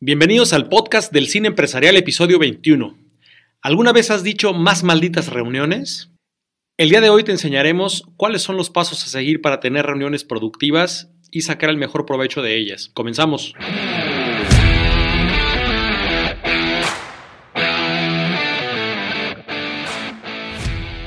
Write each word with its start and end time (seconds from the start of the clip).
Bienvenidos 0.00 0.52
al 0.52 0.68
podcast 0.68 1.12
del 1.12 1.26
Cine 1.26 1.48
Empresarial 1.48 1.96
episodio 1.96 2.38
21. 2.38 2.96
¿Alguna 3.62 3.92
vez 3.92 4.12
has 4.12 4.22
dicho 4.22 4.54
más 4.54 4.84
malditas 4.84 5.26
reuniones? 5.26 6.12
El 6.76 6.90
día 6.90 7.00
de 7.00 7.10
hoy 7.10 7.24
te 7.24 7.32
enseñaremos 7.32 8.04
cuáles 8.16 8.42
son 8.42 8.56
los 8.56 8.70
pasos 8.70 9.02
a 9.02 9.08
seguir 9.08 9.42
para 9.42 9.58
tener 9.58 9.86
reuniones 9.86 10.22
productivas 10.22 11.10
y 11.32 11.40
sacar 11.40 11.68
el 11.68 11.78
mejor 11.78 12.06
provecho 12.06 12.42
de 12.42 12.56
ellas. 12.56 12.92
Comenzamos. 12.94 13.56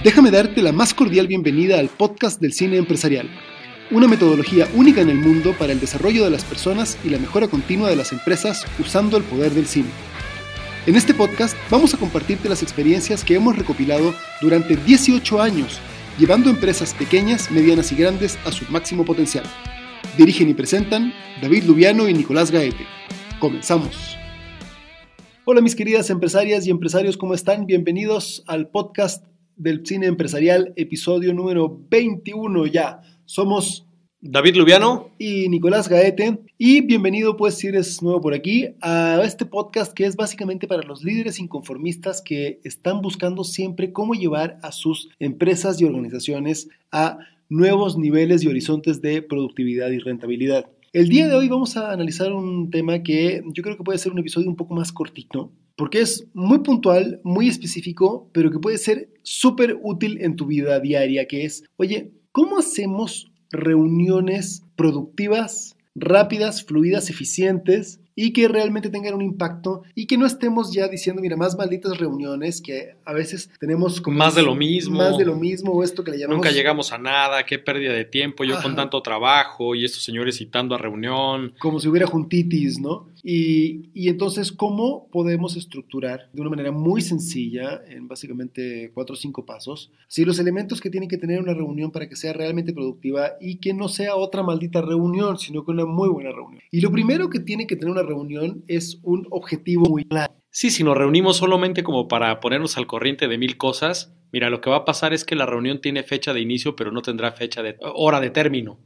Déjame 0.03 0.31
darte 0.31 0.61
la 0.61 0.73
más 0.73 0.93
cordial 0.93 1.27
bienvenida 1.27 1.79
al 1.79 1.87
podcast 1.87 2.41
del 2.41 2.51
cine 2.51 2.75
empresarial, 2.75 3.29
una 3.91 4.07
metodología 4.07 4.69
única 4.73 5.01
en 5.01 5.09
el 5.09 5.17
mundo 5.17 5.53
para 5.59 5.73
el 5.73 5.79
desarrollo 5.79 6.23
de 6.23 6.29
las 6.29 6.45
personas 6.45 6.97
y 7.03 7.09
la 7.09 7.19
mejora 7.19 7.49
continua 7.49 7.89
de 7.89 7.97
las 7.97 8.13
empresas 8.13 8.65
usando 8.79 9.17
el 9.17 9.23
poder 9.23 9.51
del 9.51 9.67
cine. 9.67 9.89
En 10.85 10.95
este 10.95 11.13
podcast 11.13 11.55
vamos 11.69 11.93
a 11.93 11.97
compartirte 11.97 12.47
las 12.47 12.63
experiencias 12.63 13.23
que 13.23 13.35
hemos 13.35 13.57
recopilado 13.57 14.13
durante 14.41 14.77
18 14.77 15.41
años, 15.41 15.79
llevando 16.17 16.49
empresas 16.49 16.93
pequeñas, 16.93 17.51
medianas 17.51 17.91
y 17.91 17.95
grandes 17.95 18.39
a 18.45 18.51
su 18.51 18.65
máximo 18.71 19.03
potencial. 19.03 19.43
Dirigen 20.17 20.49
y 20.49 20.53
presentan 20.53 21.13
David 21.41 21.65
Lubiano 21.65 22.07
y 22.07 22.13
Nicolás 22.13 22.49
Gaete. 22.49 22.85
Comenzamos. 23.39 24.17
Hola 25.43 25.59
mis 25.59 25.75
queridas 25.75 26.09
empresarias 26.09 26.65
y 26.65 26.69
empresarios, 26.69 27.17
¿cómo 27.17 27.33
están? 27.33 27.65
Bienvenidos 27.65 28.43
al 28.47 28.69
podcast 28.69 29.25
del 29.57 29.85
cine 29.85 30.07
empresarial, 30.07 30.71
episodio 30.77 31.33
número 31.33 31.77
21 31.89 32.67
ya. 32.67 33.01
Somos 33.31 33.87
David 34.19 34.57
Lubiano 34.57 35.11
y 35.17 35.47
Nicolás 35.47 35.87
Gaete. 35.87 36.41
Y 36.57 36.81
bienvenido, 36.81 37.37
pues, 37.37 37.53
si 37.53 37.67
eres 37.67 38.03
nuevo 38.03 38.19
por 38.19 38.33
aquí, 38.33 38.75
a 38.81 39.21
este 39.23 39.45
podcast 39.45 39.93
que 39.93 40.03
es 40.03 40.17
básicamente 40.17 40.67
para 40.67 40.83
los 40.83 41.01
líderes 41.01 41.39
inconformistas 41.39 42.21
que 42.21 42.59
están 42.65 43.01
buscando 43.01 43.45
siempre 43.45 43.93
cómo 43.93 44.15
llevar 44.15 44.59
a 44.63 44.73
sus 44.73 45.07
empresas 45.17 45.79
y 45.79 45.85
organizaciones 45.85 46.67
a 46.91 47.19
nuevos 47.47 47.97
niveles 47.97 48.43
y 48.43 48.49
horizontes 48.49 49.01
de 49.01 49.21
productividad 49.21 49.91
y 49.91 49.99
rentabilidad. 49.99 50.69
El 50.91 51.07
día 51.07 51.29
de 51.29 51.35
hoy 51.35 51.47
vamos 51.47 51.77
a 51.77 51.93
analizar 51.93 52.33
un 52.33 52.69
tema 52.69 53.01
que 53.01 53.43
yo 53.53 53.63
creo 53.63 53.77
que 53.77 53.83
puede 53.85 53.97
ser 53.97 54.11
un 54.11 54.19
episodio 54.19 54.49
un 54.49 54.57
poco 54.57 54.73
más 54.73 54.91
cortito, 54.91 55.53
porque 55.77 56.01
es 56.01 56.27
muy 56.33 56.59
puntual, 56.59 57.21
muy 57.23 57.47
específico, 57.47 58.29
pero 58.33 58.51
que 58.51 58.59
puede 58.59 58.77
ser 58.77 59.07
súper 59.23 59.79
útil 59.81 60.17
en 60.19 60.35
tu 60.35 60.47
vida 60.47 60.81
diaria, 60.81 61.29
que 61.29 61.45
es, 61.45 61.63
oye, 61.77 62.11
¿cómo 62.31 62.59
hacemos 62.59 63.31
reuniones 63.51 64.63
productivas, 64.75 65.75
rápidas, 65.95 66.63
fluidas, 66.63 67.09
eficientes 67.09 67.99
y 68.15 68.33
que 68.33 68.47
realmente 68.47 68.89
tengan 68.89 69.13
un 69.13 69.21
impacto 69.21 69.83
y 69.95 70.07
que 70.07 70.17
no 70.17 70.25
estemos 70.25 70.73
ya 70.73 70.87
diciendo, 70.87 71.21
mira, 71.21 71.37
más 71.37 71.57
malditas 71.57 71.97
reuniones 71.97 72.61
que 72.61 72.95
a 73.05 73.13
veces 73.13 73.49
tenemos 73.59 74.01
como 74.01 74.17
más 74.17 74.35
de 74.35 74.43
lo 74.43 74.55
mismo. 74.55 74.97
Más 74.97 75.17
de 75.17 75.25
lo 75.25 75.35
mismo 75.35 75.71
o 75.71 75.83
esto 75.83 76.03
que 76.03 76.11
le 76.11 76.17
llamamos 76.19 76.37
Nunca 76.37 76.51
llegamos 76.51 76.91
a 76.91 76.97
nada, 76.97 77.45
qué 77.45 77.59
pérdida 77.59 77.93
de 77.93 78.05
tiempo, 78.05 78.43
yo 78.43 78.61
con 78.61 78.75
tanto 78.75 79.01
trabajo 79.01 79.75
y 79.75 79.85
estos 79.85 80.03
señores 80.03 80.37
citando 80.37 80.75
a 80.75 80.77
reunión. 80.77 81.53
Como 81.59 81.79
si 81.79 81.87
hubiera 81.87 82.07
juntitis, 82.07 82.79
¿no? 82.79 83.07
Y, 83.23 83.89
y, 83.93 84.09
entonces, 84.09 84.51
¿cómo 84.51 85.07
podemos 85.11 85.55
estructurar 85.55 86.29
de 86.33 86.41
una 86.41 86.49
manera 86.49 86.71
muy 86.71 87.01
sencilla, 87.01 87.81
en 87.87 88.07
básicamente 88.07 88.91
cuatro 88.95 89.13
o 89.13 89.15
cinco 89.15 89.45
pasos, 89.45 89.91
si 90.07 90.25
los 90.25 90.39
elementos 90.39 90.81
que 90.81 90.89
tiene 90.89 91.07
que 91.07 91.17
tener 91.17 91.39
una 91.39 91.53
reunión 91.53 91.91
para 91.91 92.09
que 92.09 92.15
sea 92.15 92.33
realmente 92.33 92.73
productiva 92.73 93.33
y 93.39 93.57
que 93.57 93.73
no 93.73 93.89
sea 93.89 94.15
otra 94.15 94.41
maldita 94.41 94.81
reunión, 94.81 95.37
sino 95.37 95.63
que 95.63 95.71
una 95.71 95.85
muy 95.85 96.09
buena 96.09 96.31
reunión? 96.31 96.63
Y 96.71 96.81
lo 96.81 96.91
primero 96.91 97.29
que 97.29 97.39
tiene 97.39 97.67
que 97.67 97.75
tener 97.75 97.91
una 97.91 98.01
reunión 98.11 98.63
es 98.67 98.99
un 99.03 99.27
objetivo 99.31 99.89
muy 99.89 100.03
claro. 100.05 100.33
Sí, 100.49 100.69
si 100.69 100.83
nos 100.83 100.97
reunimos 100.97 101.37
solamente 101.37 101.81
como 101.81 102.07
para 102.07 102.39
ponernos 102.39 102.77
al 102.77 102.85
corriente 102.85 103.27
de 103.27 103.37
mil 103.37 103.57
cosas, 103.57 104.13
mira, 104.31 104.49
lo 104.49 104.59
que 104.59 104.69
va 104.69 104.77
a 104.77 104.85
pasar 104.85 105.13
es 105.13 105.23
que 105.23 105.35
la 105.35 105.45
reunión 105.45 105.79
tiene 105.79 106.03
fecha 106.03 106.33
de 106.33 106.41
inicio, 106.41 106.75
pero 106.75 106.91
no 106.91 107.01
tendrá 107.01 107.31
fecha 107.31 107.63
de 107.63 107.77
hora 107.79 108.19
de 108.19 108.29
término. 108.29 108.77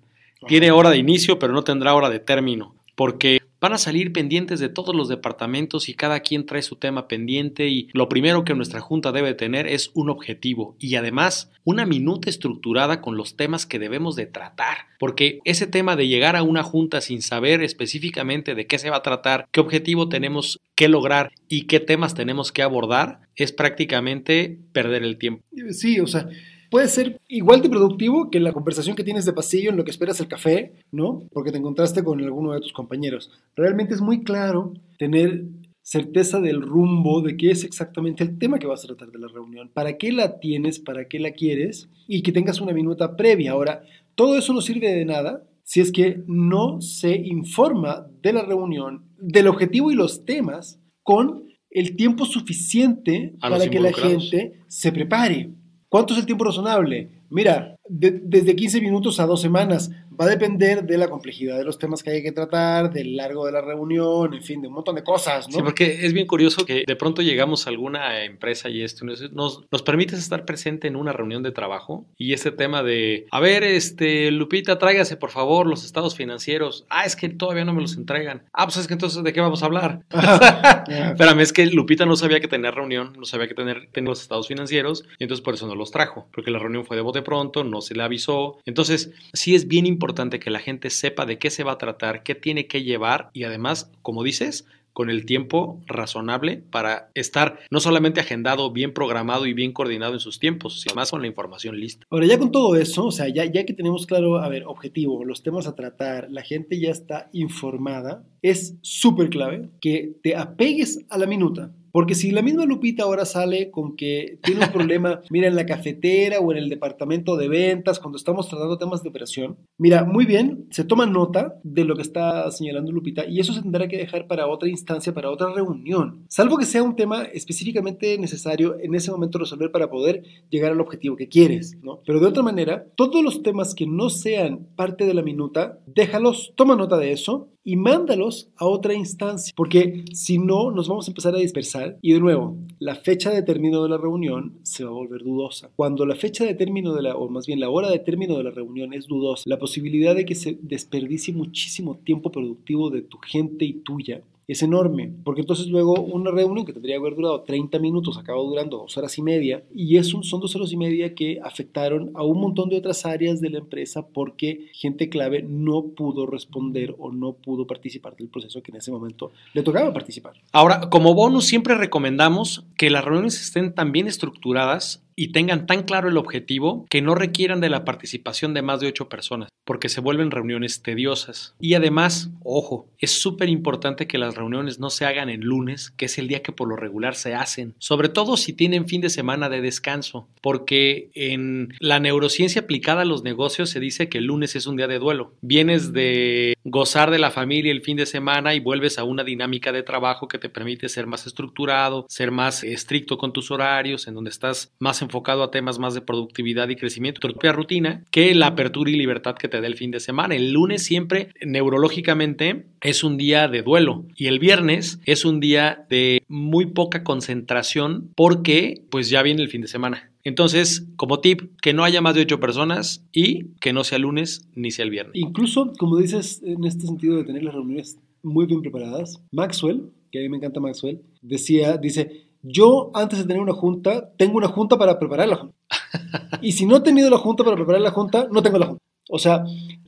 Tiene 0.47 0.69
hora 0.72 0.91
de 0.91 0.97
inicio, 0.97 1.39
pero 1.39 1.53
no 1.53 1.63
tendrá 1.63 1.95
hora 1.95 2.09
de 2.09 2.19
término. 2.19 2.75
Porque 2.95 3.39
van 3.65 3.73
a 3.73 3.79
salir 3.79 4.13
pendientes 4.13 4.59
de 4.59 4.69
todos 4.69 4.95
los 4.95 5.09
departamentos 5.09 5.89
y 5.89 5.95
cada 5.95 6.19
quien 6.19 6.45
trae 6.45 6.61
su 6.61 6.75
tema 6.75 7.07
pendiente 7.07 7.67
y 7.67 7.89
lo 7.93 8.07
primero 8.09 8.45
que 8.45 8.53
nuestra 8.53 8.79
junta 8.79 9.11
debe 9.11 9.33
tener 9.33 9.65
es 9.65 9.89
un 9.95 10.11
objetivo 10.11 10.75
y 10.79 10.93
además 10.97 11.51
una 11.63 11.87
minuta 11.87 12.29
estructurada 12.29 13.01
con 13.01 13.17
los 13.17 13.35
temas 13.35 13.65
que 13.65 13.79
debemos 13.79 14.15
de 14.15 14.27
tratar, 14.27 14.77
porque 14.99 15.39
ese 15.45 15.65
tema 15.65 15.95
de 15.95 16.07
llegar 16.07 16.35
a 16.35 16.43
una 16.43 16.61
junta 16.61 17.01
sin 17.01 17.23
saber 17.23 17.63
específicamente 17.63 18.53
de 18.53 18.67
qué 18.67 18.77
se 18.77 18.91
va 18.91 18.97
a 18.97 19.01
tratar, 19.01 19.47
qué 19.51 19.61
objetivo 19.61 20.09
tenemos 20.09 20.59
que 20.75 20.87
lograr 20.87 21.31
y 21.49 21.63
qué 21.63 21.79
temas 21.79 22.13
tenemos 22.13 22.51
que 22.51 22.61
abordar 22.61 23.21
es 23.35 23.51
prácticamente 23.51 24.59
perder 24.73 25.01
el 25.01 25.17
tiempo. 25.17 25.43
Sí, 25.71 25.99
o 25.99 26.05
sea, 26.05 26.29
puede 26.69 26.87
ser 26.87 27.19
igual 27.27 27.61
de 27.61 27.69
productivo 27.69 28.29
que 28.29 28.39
la 28.39 28.53
conversación 28.53 28.95
que 28.95 29.03
tienes 29.03 29.25
de 29.25 29.33
pasillo 29.33 29.69
en 29.69 29.77
lo 29.77 29.83
que 29.83 29.91
esperas 29.91 30.19
el 30.19 30.27
café, 30.27 30.73
¿no? 30.91 31.23
Porque 31.31 31.51
te 31.51 31.57
encontraste 31.57 32.03
con 32.03 32.21
alguno 32.21 32.53
de 32.53 32.61
tus 32.61 32.73
compañeros. 32.73 33.31
Realmente 33.55 33.93
es 33.93 34.01
muy 34.01 34.23
claro 34.23 34.73
tener 34.97 35.45
certeza 35.81 36.41
del 36.41 36.63
rumbo 36.63 37.21
de 37.21 37.37
qué 37.37 37.51
es 37.51 37.63
exactamente 37.63 38.23
el 38.23 38.39
tema 38.39 38.57
que 38.57 38.65
vas 38.65 38.83
a 38.83 38.87
tratar 38.87 39.11
de 39.11 39.19
la 39.19 39.27
reunión, 39.27 39.69
para 39.71 39.97
qué 39.97 40.11
la 40.11 40.39
tienes, 40.39 40.79
para 40.79 41.07
qué 41.07 41.19
la 41.19 41.31
quieres 41.31 41.89
y 42.07 42.23
que 42.23 42.31
tengas 42.31 42.59
una 42.59 42.73
minuta 42.73 43.15
previa. 43.15 43.51
Ahora, 43.51 43.83
todo 44.15 44.35
eso 44.35 44.51
no 44.51 44.61
sirve 44.61 44.91
de 44.91 45.05
nada 45.05 45.43
si 45.63 45.81
es 45.81 45.91
que 45.91 46.23
no 46.27 46.81
se 46.81 47.15
informa 47.15 48.07
de 48.21 48.33
la 48.33 48.43
reunión, 48.43 49.05
del 49.19 49.47
objetivo 49.47 49.91
y 49.91 49.95
los 49.95 50.25
temas 50.25 50.79
con 51.03 51.43
el 51.69 51.95
tiempo 51.95 52.25
suficiente 52.25 53.35
para 53.39 53.67
que 53.67 53.79
la 53.79 53.93
gente 53.93 54.61
se 54.67 54.91
prepare. 54.91 55.51
¿Cuánto 55.95 56.13
es 56.13 56.19
el 56.19 56.25
tiempo 56.25 56.44
razonable? 56.44 57.07
Mira, 57.29 57.78
desde 57.88 58.53
15 58.53 58.81
minutos 58.81 59.17
a 59.22 59.25
dos 59.25 59.39
semanas. 59.39 59.91
Va 60.19 60.25
a 60.25 60.29
depender 60.29 60.83
de 60.83 60.97
la 60.97 61.07
complejidad 61.07 61.57
de 61.57 61.63
los 61.63 61.77
temas 61.77 62.03
que 62.03 62.11
hay 62.11 62.23
que 62.23 62.31
tratar, 62.31 62.91
del 62.91 63.15
largo 63.15 63.45
de 63.45 63.51
la 63.51 63.61
reunión, 63.61 64.33
en 64.33 64.43
fin, 64.43 64.61
de 64.61 64.67
un 64.67 64.73
montón 64.73 64.95
de 64.95 65.03
cosas, 65.03 65.47
¿no? 65.47 65.55
Sí, 65.55 65.61
porque 65.61 66.05
es 66.05 66.13
bien 66.13 66.27
curioso 66.27 66.65
que 66.65 66.83
de 66.85 66.95
pronto 66.95 67.21
llegamos 67.21 67.67
a 67.67 67.69
alguna 67.69 68.23
empresa 68.23 68.69
y 68.69 68.81
esto 68.81 69.05
nos, 69.05 69.31
nos 69.33 69.81
permites 69.83 70.19
estar 70.19 70.45
presente 70.45 70.87
en 70.87 70.95
una 70.95 71.13
reunión 71.13 71.43
de 71.43 71.51
trabajo 71.51 72.05
y 72.17 72.33
ese 72.33 72.51
tema 72.51 72.83
de, 72.83 73.27
a 73.31 73.39
ver, 73.39 73.63
este, 73.63 74.31
Lupita, 74.31 74.77
tráigase 74.77 75.17
por 75.17 75.31
favor 75.31 75.67
los 75.67 75.83
estados 75.83 76.15
financieros. 76.15 76.85
Ah, 76.89 77.05
es 77.05 77.15
que 77.15 77.29
todavía 77.29 77.65
no 77.65 77.73
me 77.73 77.81
los 77.81 77.97
entregan. 77.97 78.43
Ah, 78.53 78.65
pues 78.65 78.77
es 78.77 78.87
que 78.87 78.93
entonces, 78.93 79.23
¿de 79.23 79.33
qué 79.33 79.41
vamos 79.41 79.63
a 79.63 79.65
hablar? 79.65 80.01
Espérame, 80.87 81.41
es 81.41 81.53
que 81.53 81.65
Lupita 81.67 82.05
no 82.05 82.15
sabía 82.15 82.39
que 82.39 82.47
tenía 82.47 82.71
reunión, 82.71 83.13
no 83.17 83.25
sabía 83.25 83.47
que 83.47 83.53
tener, 83.53 83.89
tener 83.91 84.09
los 84.09 84.21
estados 84.21 84.47
financieros 84.47 85.03
y 85.19 85.23
entonces 85.23 85.43
por 85.43 85.53
eso 85.53 85.67
no 85.67 85.75
los 85.75 85.91
trajo, 85.91 86.27
porque 86.33 86.51
la 86.51 86.59
reunión 86.59 86.85
fue 86.85 86.95
de 86.95 87.01
bote 87.01 87.21
pronto, 87.21 87.63
no 87.63 87.81
se 87.81 87.95
le 87.95 88.03
avisó. 88.03 88.57
Entonces, 88.65 89.11
sí 89.33 89.55
es 89.55 89.67
bien 89.67 89.85
importante 89.85 90.04
que 90.13 90.49
la 90.51 90.59
gente 90.59 90.89
sepa 90.89 91.25
de 91.25 91.39
qué 91.39 91.49
se 91.49 91.63
va 91.63 91.73
a 91.73 91.77
tratar, 91.77 92.23
qué 92.23 92.35
tiene 92.35 92.67
que 92.67 92.83
llevar 92.83 93.29
y 93.33 93.43
además, 93.43 93.91
como 94.01 94.23
dices, 94.23 94.66
con 94.95 95.09
el 95.09 95.25
tiempo 95.25 95.81
razonable 95.88 96.63
para 96.71 97.09
estar 97.16 97.59
no 97.69 97.81
solamente 97.81 98.21
agendado, 98.21 98.71
bien 98.71 98.93
programado 98.93 99.45
y 99.45 99.53
bien 99.53 99.73
coordinado 99.73 100.13
en 100.13 100.21
sus 100.21 100.39
tiempos, 100.39 100.79
sino 100.79 100.95
más 100.95 101.11
con 101.11 101.21
la 101.21 101.27
información 101.27 101.77
lista. 101.77 102.05
Ahora, 102.09 102.25
ya 102.25 102.39
con 102.39 102.51
todo 102.51 102.77
eso, 102.77 103.07
o 103.07 103.11
sea, 103.11 103.27
ya, 103.27 103.43
ya 103.43 103.66
que 103.66 103.73
tenemos 103.73 104.05
claro, 104.05 104.38
a 104.38 104.47
ver, 104.47 104.63
objetivo, 104.66 105.25
los 105.25 105.43
temas 105.43 105.67
a 105.67 105.75
tratar, 105.75 106.31
la 106.31 106.43
gente 106.43 106.79
ya 106.79 106.91
está 106.91 107.29
informada, 107.33 108.23
es 108.41 108.77
súper 108.81 109.29
clave 109.29 109.69
que 109.81 110.16
te 110.23 110.35
apegues 110.37 111.05
a 111.09 111.17
la 111.17 111.25
minuta. 111.25 111.73
Porque 111.95 112.13
si 112.13 112.31
la 112.31 112.41
misma 112.41 112.66
Lupita 112.66 113.03
ahora 113.03 113.23
sale 113.23 113.72
con 113.72 113.95
que 113.95 114.38
tiene 114.44 114.66
un 114.66 114.72
problema, 114.73 115.22
mira, 115.29 115.47
en 115.47 115.56
la 115.56 115.66
cafetera 115.66 116.41
o 116.41 116.51
en 116.51 116.57
el 116.57 116.67
departamento 116.67 117.38
de 117.38 117.47
ventas, 117.47 118.01
cuando 118.01 118.17
estamos 118.17 118.50
tratando 118.50 118.78
temas 118.78 119.01
de 119.01 119.07
operación, 119.07 119.56
mira, 119.78 120.03
muy 120.03 120.25
bien, 120.25 120.67
se 120.72 120.84
toma 120.84 121.05
nota 121.05 121.57
de 121.63 121.85
lo 121.85 121.95
que 121.95 122.01
está 122.01 122.51
señalando 122.51 122.91
Lupita 122.91 123.25
y 123.25 123.39
eso 123.39 123.53
se 123.53 123.61
tendrá 123.61 123.88
que 123.88 123.95
dejar 123.95 124.28
para 124.28 124.47
otra 124.47 124.67
instancia, 124.67 125.13
para 125.13 125.31
otra 125.31 125.53
reunión. 125.53 126.25
Salvo 126.28 126.58
que 126.58 126.66
sea 126.66 126.84
un 126.84 126.97
tema 126.97 127.23
específicamente 127.23 128.17
necesario 128.17 128.75
en 128.78 128.93
ese 128.93 129.11
momento 129.11 129.40
resolver 129.40 129.72
para 129.72 129.90
poder 129.90 130.23
llegar 130.49 130.73
al 130.73 130.81
objetivo 130.81 131.16
que 131.16 131.29
quieres, 131.29 131.78
¿no? 131.81 132.02
Pero 132.05 132.19
de 132.19 132.28
otra 132.28 132.43
manera, 132.43 132.87
todos 132.97 133.23
los 133.23 133.41
temas 133.41 133.73
que 133.73 133.87
no 133.87 134.09
sean 134.09 134.67
parte 134.75 135.05
de 135.05 135.14
la 135.14 135.22
minuta, 135.22 135.79
déjalos, 135.85 136.52
toma 136.58 136.75
nota 136.75 136.97
de 136.97 137.14
eso 137.14 137.54
y 137.66 137.76
mándalos 137.76 138.50
a 138.56 138.66
otra 138.67 138.94
instancia, 138.94 139.53
porque 139.58 140.06
si 140.14 140.38
no 140.38 140.72
nos 140.72 140.88
vamos 140.88 141.08
a 141.08 141.12
empezar 141.12 141.35
a 141.35 141.40
dispersar 141.40 141.97
y 142.02 142.14
de 142.14 142.20
nuevo, 142.20 142.56
la 142.79 142.96
fecha 142.96 143.32
de 143.32 143.41
término 143.41 143.82
de 143.82 143.90
la 143.90 143.97
reunión 143.97 144.53
se 144.62 144.84
va 144.84 144.91
a 144.91 144.94
volver 144.94 145.23
dudosa. 145.23 145.72
Cuando 145.76 146.06
la 146.06 146.16
fecha 146.16 146.46
de 146.46 146.53
término 146.53 146.94
de 146.94 147.02
la, 147.02 147.16
o 147.16 147.28
más 147.28 147.47
bien 147.47 147.59
la 147.59 147.70
hora 147.70 147.90
de 147.90 148.00
término 148.00 148.38
de 148.38 148.44
la 148.44 148.52
reunión 148.52 148.94
es 148.94 149.08
dudosa, 149.08 149.44
la 149.47 149.58
posibilidad 149.58 150.16
de 150.16 150.26
que 150.26 150.35
se 150.35 150.59
desperdicie 150.62 151.34
muchísimo 151.34 151.97
tiempo 151.97 152.32
productivo 152.32 152.91
de 152.91 153.02
tu 153.02 153.17
gente 153.17 153.66
y 153.66 153.73
tuya 153.73 154.22
es 154.47 154.63
enorme, 154.63 155.11
porque 155.23 155.41
entonces 155.41 155.67
luego 155.67 155.93
una 155.93 156.31
reunión 156.31 156.65
que 156.65 156.73
tendría 156.73 156.95
que 156.95 156.99
haber 156.99 157.15
durado 157.15 157.41
30 157.41 157.79
minutos 157.79 158.17
acabó 158.17 158.43
durando 158.43 158.77
dos 158.77 158.97
horas 158.97 159.17
y 159.17 159.21
media, 159.21 159.63
y 159.73 159.97
eso 159.97 160.23
son 160.23 160.39
dos 160.39 160.55
horas 160.55 160.71
y 160.71 160.77
media 160.77 161.15
que 161.15 161.39
afectaron 161.43 162.11
a 162.13 162.23
un 162.23 162.39
montón 162.39 162.69
de 162.69 162.77
otras 162.77 163.05
áreas 163.05 163.41
de 163.41 163.49
la 163.49 163.59
empresa 163.59 164.07
porque 164.07 164.67
gente 164.73 165.09
clave 165.09 165.43
no 165.43 165.87
pudo 165.95 166.25
responder 166.25 166.95
o 166.99 167.11
no 167.11 167.33
pudo 167.33 167.67
participar 167.67 168.15
del 168.15 168.29
proceso 168.29 168.61
que 168.61 168.71
en 168.71 168.77
ese 168.77 168.91
momento 168.91 169.31
le 169.53 169.63
tocaba 169.63 169.93
participar. 169.93 170.33
Ahora, 170.51 170.89
como 170.89 171.13
bonus 171.13 171.45
siempre 171.45 171.75
recomendamos 171.75 172.65
que 172.77 172.89
las 172.89 173.03
reuniones 173.03 173.41
estén 173.41 173.73
tan 173.73 173.91
bien 173.91 174.07
estructuradas 174.07 175.03
y 175.15 175.31
tengan 175.31 175.65
tan 175.65 175.83
claro 175.83 176.09
el 176.09 176.17
objetivo 176.17 176.85
que 176.89 177.01
no 177.01 177.15
requieran 177.15 177.61
de 177.61 177.69
la 177.69 177.85
participación 177.85 178.53
de 178.53 178.61
más 178.61 178.79
de 178.79 178.87
ocho 178.87 179.07
personas, 179.07 179.49
porque 179.66 179.90
se 179.90 180.02
vuelven 180.02 180.32
reuniones 180.32 180.82
tediosas. 180.82 181.56
Y 181.59 181.73
además, 181.73 182.29
ojo, 182.44 182.88
es 183.00 183.12
súper 183.12 183.50
importante 183.50 184.08
que 184.08 184.17
las 184.17 184.35
reuniones 184.35 184.79
no 184.79 184.90
se 184.90 185.06
hagan 185.06 185.29
en 185.29 185.41
lunes, 185.41 185.91
que 185.91 186.06
es 186.06 186.17
el 186.17 186.28
día 186.28 186.41
que 186.41 186.52
por 186.52 186.70
lo 186.70 186.76
regular 186.76 187.16
se 187.16 187.34
hacen, 187.34 187.73
sobre 187.79 188.09
todo 188.09 188.38
si 188.38 188.53
tienen 188.53 188.88
fin 188.88 189.02
de 189.02 189.09
semana 189.09 189.50
de 189.50 189.62
descanso, 189.62 190.28
porque 190.41 191.09
en 191.14 191.73
la 191.79 192.00
neurociencia 192.00 192.62
aplicada 192.62 193.02
a 193.02 193.06
los 193.06 193.23
negocios 193.23 193.70
se 193.70 193.79
dice 193.79 194.08
que 194.08 194.20
el 194.20 194.26
lunes 194.26 194.56
es 194.56 194.67
un 194.67 194.78
día 194.78 194.88
de 194.88 195.00
duelo. 195.00 195.34
Vienes 195.41 195.91
de 195.94 196.56
gozar 196.64 197.12
de 197.12 197.20
la 197.20 197.32
familia 197.32 197.72
el 197.72 197.82
fin 197.82 197.97
de 197.97 198.06
semana 198.06 198.53
y 198.53 198.59
vuelves 198.59 198.97
a 199.00 199.03
una 199.03 199.23
dinámica 199.23 199.72
de 199.72 199.84
trabajo 199.84 200.28
que 200.28 200.40
te 200.40 200.50
permite 200.50 200.90
ser 200.90 201.08
más 201.08 201.26
estructurado, 201.26 202.06
ser 202.09 202.32
más 202.32 202.64
estricto 202.64 203.17
con 203.17 203.34
tus 203.34 203.52
horarios, 203.52 204.08
en 204.08 204.14
donde 204.14 204.29
estás 204.29 204.72
más 204.79 205.02
enfocado 205.02 205.44
a 205.44 205.52
temas 205.52 205.79
más 205.79 205.94
de 205.94 206.02
productividad 206.02 206.70
y 206.70 206.76
crecimiento, 206.76 207.20
tu 207.20 207.29
propia 207.29 207.52
rutina, 207.52 208.03
que 208.12 208.34
la 208.35 208.47
apertura 208.47 208.91
y 208.91 208.96
libertad 208.96 209.35
que 209.35 209.47
te 209.47 209.54
da 209.61 209.67
el 209.67 209.75
fin 209.75 209.91
de 209.91 209.99
semana. 209.99 210.35
El 210.35 210.52
lunes 210.52 210.84
siempre, 210.84 211.29
neurológicamente, 211.46 212.66
es 212.81 213.03
un 213.03 213.17
día 213.17 213.47
de 213.47 213.61
duelo 213.61 214.05
y 214.16 214.28
el 214.28 214.40
viernes 214.40 214.99
es 215.05 215.25
un 215.25 215.40
día 215.40 215.85
de 215.90 216.23
muy 216.28 216.67
poca 216.67 217.03
concentración 217.03 218.11
porque 218.16 218.84
pues 218.90 219.09
ya 219.09 219.22
viene 219.22 219.41
el 219.41 219.49
fin 219.49 219.61
de 219.61 219.67
semana. 219.67 220.11
Entonces, 220.23 220.87
como 220.96 221.19
tip, 221.19 221.52
que 221.61 221.73
no 221.73 221.84
haya 221.84 222.02
más 222.02 222.16
de 222.16 222.22
ocho 222.22 222.40
personas 222.40 223.05
y 223.11 223.53
que 223.61 223.73
no 223.73 223.84
sea 223.84 223.99
lunes 223.99 224.49
ni 224.55 224.72
sea 224.72 224.84
el 224.84 224.91
viernes. 224.91 225.13
Incluso, 225.16 225.72
como 225.78 225.97
dices, 225.97 226.41
en 226.43 226.63
este 226.66 226.87
sentido 226.87 227.17
de 227.17 227.25
tener 227.25 227.43
las 227.43 227.53
reuniones 227.53 227.99
muy 228.23 228.47
bien 228.47 228.61
preparadas, 228.61 229.22
Maxwell, 229.31 229.91
que 230.11 230.19
a 230.19 230.22
mí 230.23 230.29
me 230.29 230.37
encanta 230.37 230.59
Maxwell, 230.59 231.02
decía, 231.22 231.78
dice, 231.78 232.25
yo, 232.41 232.91
antes 232.93 233.19
de 233.19 233.25
tener 233.25 233.41
una 233.41 233.53
junta, 233.53 234.11
tengo 234.17 234.37
una 234.37 234.47
junta 234.47 234.78
para 234.78 234.99
preparar 234.99 235.29
la 235.29 235.35
junta. 235.35 235.55
Y 236.41 236.52
si 236.52 236.66
no 236.66 236.78
he 236.78 236.81
tenido 236.81 237.09
la 237.09 237.17
junta 237.17 237.43
para 237.43 237.55
preparar 237.55 237.81
la 237.81 237.91
junta, 237.91 238.28
no 238.31 238.43
tengo 238.43 238.59
la 238.59 238.67
junta. 238.67 238.84
O 239.09 239.19
sea, 239.19 239.43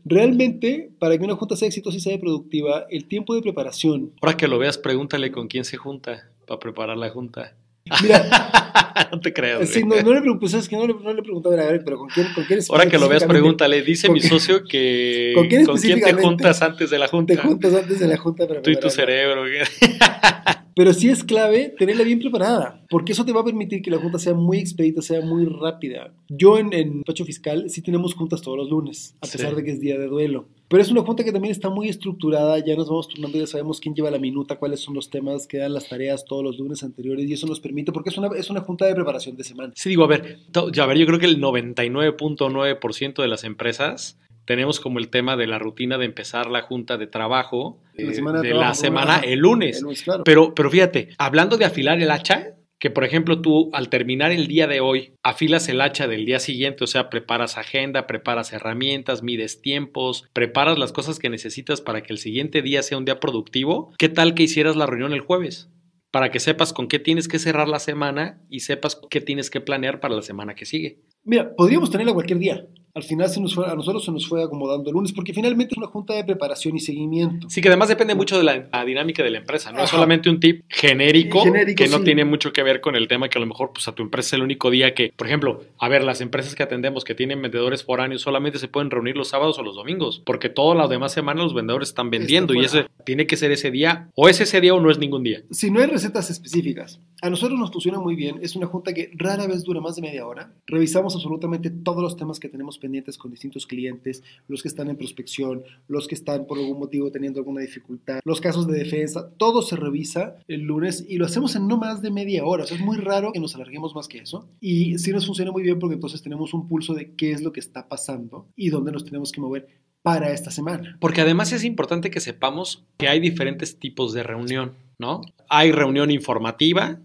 realmente, 0.05 0.91
para 0.99 1.17
que 1.17 1.23
una 1.23 1.35
junta 1.35 1.55
sea 1.55 1.67
exitosa 1.67 1.97
y 1.97 2.01
sea 2.01 2.19
productiva, 2.19 2.85
el 2.89 3.07
tiempo 3.07 3.33
de 3.33 3.41
preparación. 3.41 4.13
Ahora 4.21 4.37
que 4.37 4.47
lo 4.47 4.59
veas, 4.59 4.77
pregúntale 4.77 5.31
con 5.31 5.47
quién 5.47 5.65
se 5.65 5.77
junta 5.77 6.29
para 6.45 6.59
preparar 6.59 6.97
la 6.97 7.09
junta. 7.09 7.55
Mira, 8.01 9.09
no 9.11 9.19
te 9.19 9.33
creo. 9.33 9.65
Sí, 9.65 9.83
no, 9.83 10.01
no, 10.01 10.13
le 10.13 10.21
pregunté, 10.21 10.57
es 10.57 10.67
que 10.67 10.75
no 10.75 10.87
le, 10.87 10.93
no 10.93 11.13
le 11.13 11.21
pregunté 11.21 11.49
a 11.49 11.51
ver, 11.51 11.81
pero 11.83 11.97
¿con 11.97 12.09
quién, 12.09 12.27
con 12.33 12.43
quién 12.45 12.59
Ahora 12.69 12.87
que 12.87 12.97
lo 12.97 13.07
veas, 13.09 13.23
pregúntale. 13.25 13.81
Dice 13.81 14.09
mi 14.09 14.19
socio 14.19 14.63
que. 14.63 15.31
¿Con 15.35 15.47
quién, 15.47 15.65
¿con 15.65 15.77
quién 15.77 16.01
te 16.01 16.13
juntas 16.13 16.61
antes 16.61 16.89
de 16.89 16.99
la 16.99 17.07
junta? 17.07 17.35
Te 17.35 17.41
juntas 17.41 17.73
antes 17.73 17.99
de 17.99 18.07
la 18.07 18.17
junta 18.17 18.47
para 18.47 18.61
Tú 18.61 18.69
y 18.69 18.79
tu 18.79 18.89
cerebro. 18.89 19.43
Pero 20.75 20.93
sí 20.93 21.09
es 21.09 21.23
clave 21.23 21.73
tenerla 21.75 22.03
bien 22.03 22.19
preparada, 22.19 22.85
porque 22.91 23.13
eso 23.13 23.25
te 23.25 23.33
va 23.33 23.41
a 23.41 23.43
permitir 23.43 23.81
que 23.81 23.89
la 23.89 23.97
junta 23.97 24.19
sea 24.19 24.35
muy 24.35 24.59
expedita, 24.59 25.01
sea 25.01 25.21
muy 25.21 25.45
rápida. 25.45 26.13
Yo 26.29 26.59
en, 26.59 26.71
en 26.71 27.01
Pacho 27.01 27.25
Fiscal 27.25 27.67
sí 27.71 27.81
tenemos 27.81 28.13
juntas 28.13 28.43
todos 28.43 28.59
los 28.59 28.69
lunes, 28.69 29.15
a 29.21 29.25
pesar 29.25 29.55
de 29.55 29.63
que 29.63 29.71
es 29.71 29.79
día 29.79 29.97
de 29.97 30.05
duelo. 30.05 30.47
Pero 30.69 30.81
es 30.81 30.91
una 30.91 31.01
junta 31.01 31.23
que 31.23 31.31
también 31.31 31.51
está 31.51 31.69
muy 31.69 31.87
estructurada, 31.87 32.59
ya 32.59 32.75
nos 32.75 32.89
vamos 32.89 33.07
turnando, 33.07 33.37
ya 33.37 33.47
sabemos 33.47 33.79
quién 33.79 33.95
lleva 33.95 34.11
la 34.11 34.19
minuta, 34.19 34.57
cuáles 34.57 34.81
son 34.81 34.95
los 34.95 35.09
temas, 35.09 35.47
que 35.47 35.59
dan 35.59 35.73
las 35.73 35.87
tareas 35.87 36.25
todos 36.25 36.43
los 36.43 36.57
lunes 36.57 36.83
anteriores 36.83 37.25
y 37.25 37.33
eso 37.33 37.47
nos 37.47 37.61
permite, 37.61 37.93
porque 37.93 38.09
es 38.09 38.17
una, 38.17 38.29
es 38.35 38.49
una 38.49 38.61
junta 38.61 38.85
de 38.85 38.93
preparación 38.93 39.37
de 39.37 39.45
semana. 39.45 39.71
Sí, 39.75 39.89
digo, 39.89 40.03
a 40.03 40.07
ver, 40.07 40.39
ya, 40.73 40.83
a 40.83 40.85
ver, 40.87 40.97
yo 40.97 41.05
creo 41.05 41.19
que 41.19 41.25
el 41.25 41.39
99.9% 41.41 43.21
de 43.21 43.27
las 43.27 43.45
empresas 43.45 44.19
tenemos 44.43 44.79
como 44.79 44.99
el 44.99 45.09
tema 45.09 45.35
de 45.35 45.47
la 45.47 45.59
rutina 45.59 45.97
de 45.97 46.05
empezar 46.05 46.49
la 46.49 46.61
junta 46.61 46.97
de 46.97 47.07
trabajo 47.07 47.79
de, 47.93 48.53
la 48.53 48.73
semana 48.73 49.19
el 49.19 49.39
lunes. 49.39 49.83
pero, 50.23 50.53
pero 50.53 50.69
fíjate, 50.69 51.09
hablando 51.17 51.57
de 51.57 51.65
afilar 51.65 52.01
el 52.01 52.11
hacha, 52.11 52.55
que 52.79 52.89
por 52.89 53.03
ejemplo 53.03 53.41
tú 53.41 53.69
al 53.73 53.89
terminar 53.89 54.31
el 54.31 54.47
día 54.47 54.67
de 54.67 54.79
hoy 54.79 55.13
afilas 55.23 55.67
el 55.69 55.81
hacha 55.81 56.07
del 56.07 56.25
día 56.25 56.39
siguiente, 56.39 56.83
o 56.83 56.87
sea, 56.87 57.09
preparas 57.09 57.57
agenda, 57.57 58.07
preparas 58.07 58.53
herramientas, 58.53 59.23
mides 59.23 59.61
tiempos, 59.61 60.25
preparas 60.33 60.77
las 60.77 60.91
cosas 60.91 61.19
que 61.19 61.29
necesitas 61.29 61.81
para 61.81 62.01
que 62.03 62.13
el 62.13 62.19
siguiente 62.19 62.61
día 62.61 62.83
sea 62.83 62.97
un 62.97 63.05
día 63.05 63.19
productivo, 63.19 63.93
¿qué 63.97 64.09
tal 64.09 64.35
que 64.35 64.43
hicieras 64.43 64.75
la 64.75 64.85
reunión 64.85 65.13
el 65.13 65.21
jueves? 65.21 65.69
Para 66.11 66.31
que 66.31 66.39
sepas 66.39 66.73
con 66.73 66.87
qué 66.87 66.99
tienes 66.99 67.27
que 67.27 67.39
cerrar 67.39 67.67
la 67.67 67.79
semana 67.79 68.41
y 68.49 68.61
sepas 68.61 68.99
qué 69.09 69.21
tienes 69.21 69.49
que 69.49 69.61
planear 69.61 69.99
para 69.99 70.15
la 70.15 70.21
semana 70.21 70.55
que 70.55 70.65
sigue. 70.65 71.01
Mira, 71.27 71.53
podríamos 71.53 71.91
tenerla 71.91 72.13
cualquier 72.13 72.39
día. 72.39 72.65
Al 72.97 73.03
final 73.03 73.29
se 73.29 73.39
nos 73.39 73.53
fue, 73.53 73.69
a 73.69 73.75
nosotros 73.75 74.03
se 74.03 74.11
nos 74.11 74.27
fue 74.27 74.43
acomodando 74.43 74.89
el 74.89 74.95
lunes, 74.95 75.13
porque 75.13 75.31
finalmente 75.31 75.75
es 75.75 75.77
una 75.77 75.85
junta 75.85 76.15
de 76.15 76.23
preparación 76.23 76.75
y 76.75 76.79
seguimiento. 76.79 77.47
Sí, 77.47 77.61
que 77.61 77.67
además 77.67 77.89
depende 77.89 78.15
mucho 78.15 78.39
de 78.39 78.43
la, 78.43 78.85
dinámica 78.85 79.21
de 79.21 79.29
la 79.29 79.37
empresa, 79.37 79.71
no 79.71 79.83
es 79.83 79.89
solamente 79.91 80.31
un 80.31 80.39
tip 80.39 80.63
genérico, 80.67 81.43
que 81.75 81.89
no 81.89 82.01
tiene 82.01 82.25
mucho 82.25 82.51
que 82.51 82.63
ver 82.63 82.81
con 82.81 82.95
el 82.95 83.07
tema 83.07 83.29
que 83.29 83.37
a 83.37 83.41
lo 83.41 83.45
mejor 83.45 83.69
pues 83.71 83.87
a 83.87 83.93
tu 83.93 84.01
empresa 84.01 84.29
es 84.29 84.33
el 84.33 84.41
único 84.41 84.71
día 84.71 84.95
que, 84.95 85.13
por 85.15 85.27
ejemplo, 85.27 85.61
a 85.77 85.87
ver, 85.89 86.03
las 86.03 86.21
empresas 86.21 86.55
que 86.55 86.63
atendemos 86.63 87.03
que 87.03 87.13
tienen 87.13 87.39
vendedores 87.39 87.83
foráneos 87.83 88.23
solamente 88.23 88.57
se 88.57 88.67
pueden 88.67 88.89
reunir 88.89 89.15
los 89.15 89.27
sábados 89.27 89.59
o 89.59 89.61
los 89.61 89.75
domingos, 89.75 90.23
porque 90.25 90.49
todas 90.49 90.75
las 90.75 90.89
demás 90.89 91.13
semanas 91.13 91.43
los 91.43 91.53
vendedores 91.53 91.89
están 91.89 92.09
vendiendo 92.09 92.55
y 92.55 92.65
ese 92.65 92.87
tiene 93.05 93.27
que 93.27 93.37
ser 93.37 93.51
ese 93.51 93.69
día, 93.69 94.09
o 94.15 94.27
es 94.27 94.41
ese 94.41 94.59
día 94.59 94.73
o 94.73 94.79
no 94.79 94.89
es 94.89 94.97
ningún 94.97 95.21
día. 95.21 95.43
Si 95.51 95.69
no 95.69 95.81
hay 95.81 95.85
recetas 95.85 96.31
específicas, 96.31 96.99
a 97.21 97.29
nosotros 97.29 97.59
nos 97.59 97.71
funciona 97.71 97.99
muy 97.99 98.15
bien, 98.15 98.39
es 98.41 98.55
una 98.55 98.65
junta 98.65 98.91
que 98.91 99.11
rara 99.13 99.45
vez 99.45 99.63
dura 99.63 99.81
más 99.81 99.97
de 99.97 100.01
media 100.01 100.25
hora, 100.25 100.51
revisamos 100.65 101.15
absolutamente 101.17 101.69
todos 101.69 102.01
los 102.01 102.15
temas 102.15 102.39
que 102.39 102.49
tenemos 102.49 102.77
pendientes 102.77 103.17
con 103.17 103.31
distintos 103.31 103.67
clientes, 103.67 104.23
los 104.47 104.61
que 104.61 104.67
están 104.67 104.89
en 104.89 104.97
prospección, 104.97 105.63
los 105.87 106.07
que 106.07 106.15
están 106.15 106.47
por 106.47 106.57
algún 106.57 106.79
motivo 106.79 107.11
teniendo 107.11 107.39
alguna 107.39 107.61
dificultad, 107.61 108.19
los 108.23 108.41
casos 108.41 108.67
de 108.67 108.77
defensa, 108.77 109.31
todo 109.37 109.61
se 109.61 109.75
revisa 109.75 110.37
el 110.47 110.61
lunes 110.61 111.05
y 111.07 111.17
lo 111.17 111.25
hacemos 111.25 111.55
en 111.55 111.67
no 111.67 111.77
más 111.77 112.01
de 112.01 112.11
media 112.11 112.45
hora. 112.45 112.63
O 112.63 112.67
sea, 112.67 112.77
es 112.77 112.83
muy 112.83 112.97
raro 112.97 113.31
que 113.31 113.39
nos 113.39 113.55
alarguemos 113.55 113.95
más 113.95 114.07
que 114.07 114.19
eso. 114.19 114.47
Y 114.59 114.97
sí 114.97 115.11
nos 115.11 115.25
funciona 115.25 115.51
muy 115.51 115.63
bien 115.63 115.79
porque 115.79 115.95
entonces 115.95 116.21
tenemos 116.21 116.53
un 116.53 116.67
pulso 116.67 116.93
de 116.93 117.15
qué 117.15 117.31
es 117.31 117.41
lo 117.41 117.51
que 117.51 117.59
está 117.59 117.87
pasando 117.87 118.47
y 118.55 118.69
dónde 118.69 118.91
nos 118.91 119.05
tenemos 119.05 119.31
que 119.31 119.41
mover 119.41 119.67
para 120.01 120.31
esta 120.31 120.51
semana. 120.51 120.97
Porque 121.01 121.21
además 121.21 121.51
es 121.51 121.63
importante 121.63 122.09
que 122.09 122.19
sepamos 122.19 122.85
que 122.97 123.07
hay 123.07 123.19
diferentes 123.19 123.79
tipos 123.79 124.13
de 124.13 124.23
reunión, 124.23 124.75
¿no? 124.99 125.21
Hay 125.49 125.71
reunión 125.71 126.11
informativa, 126.11 127.01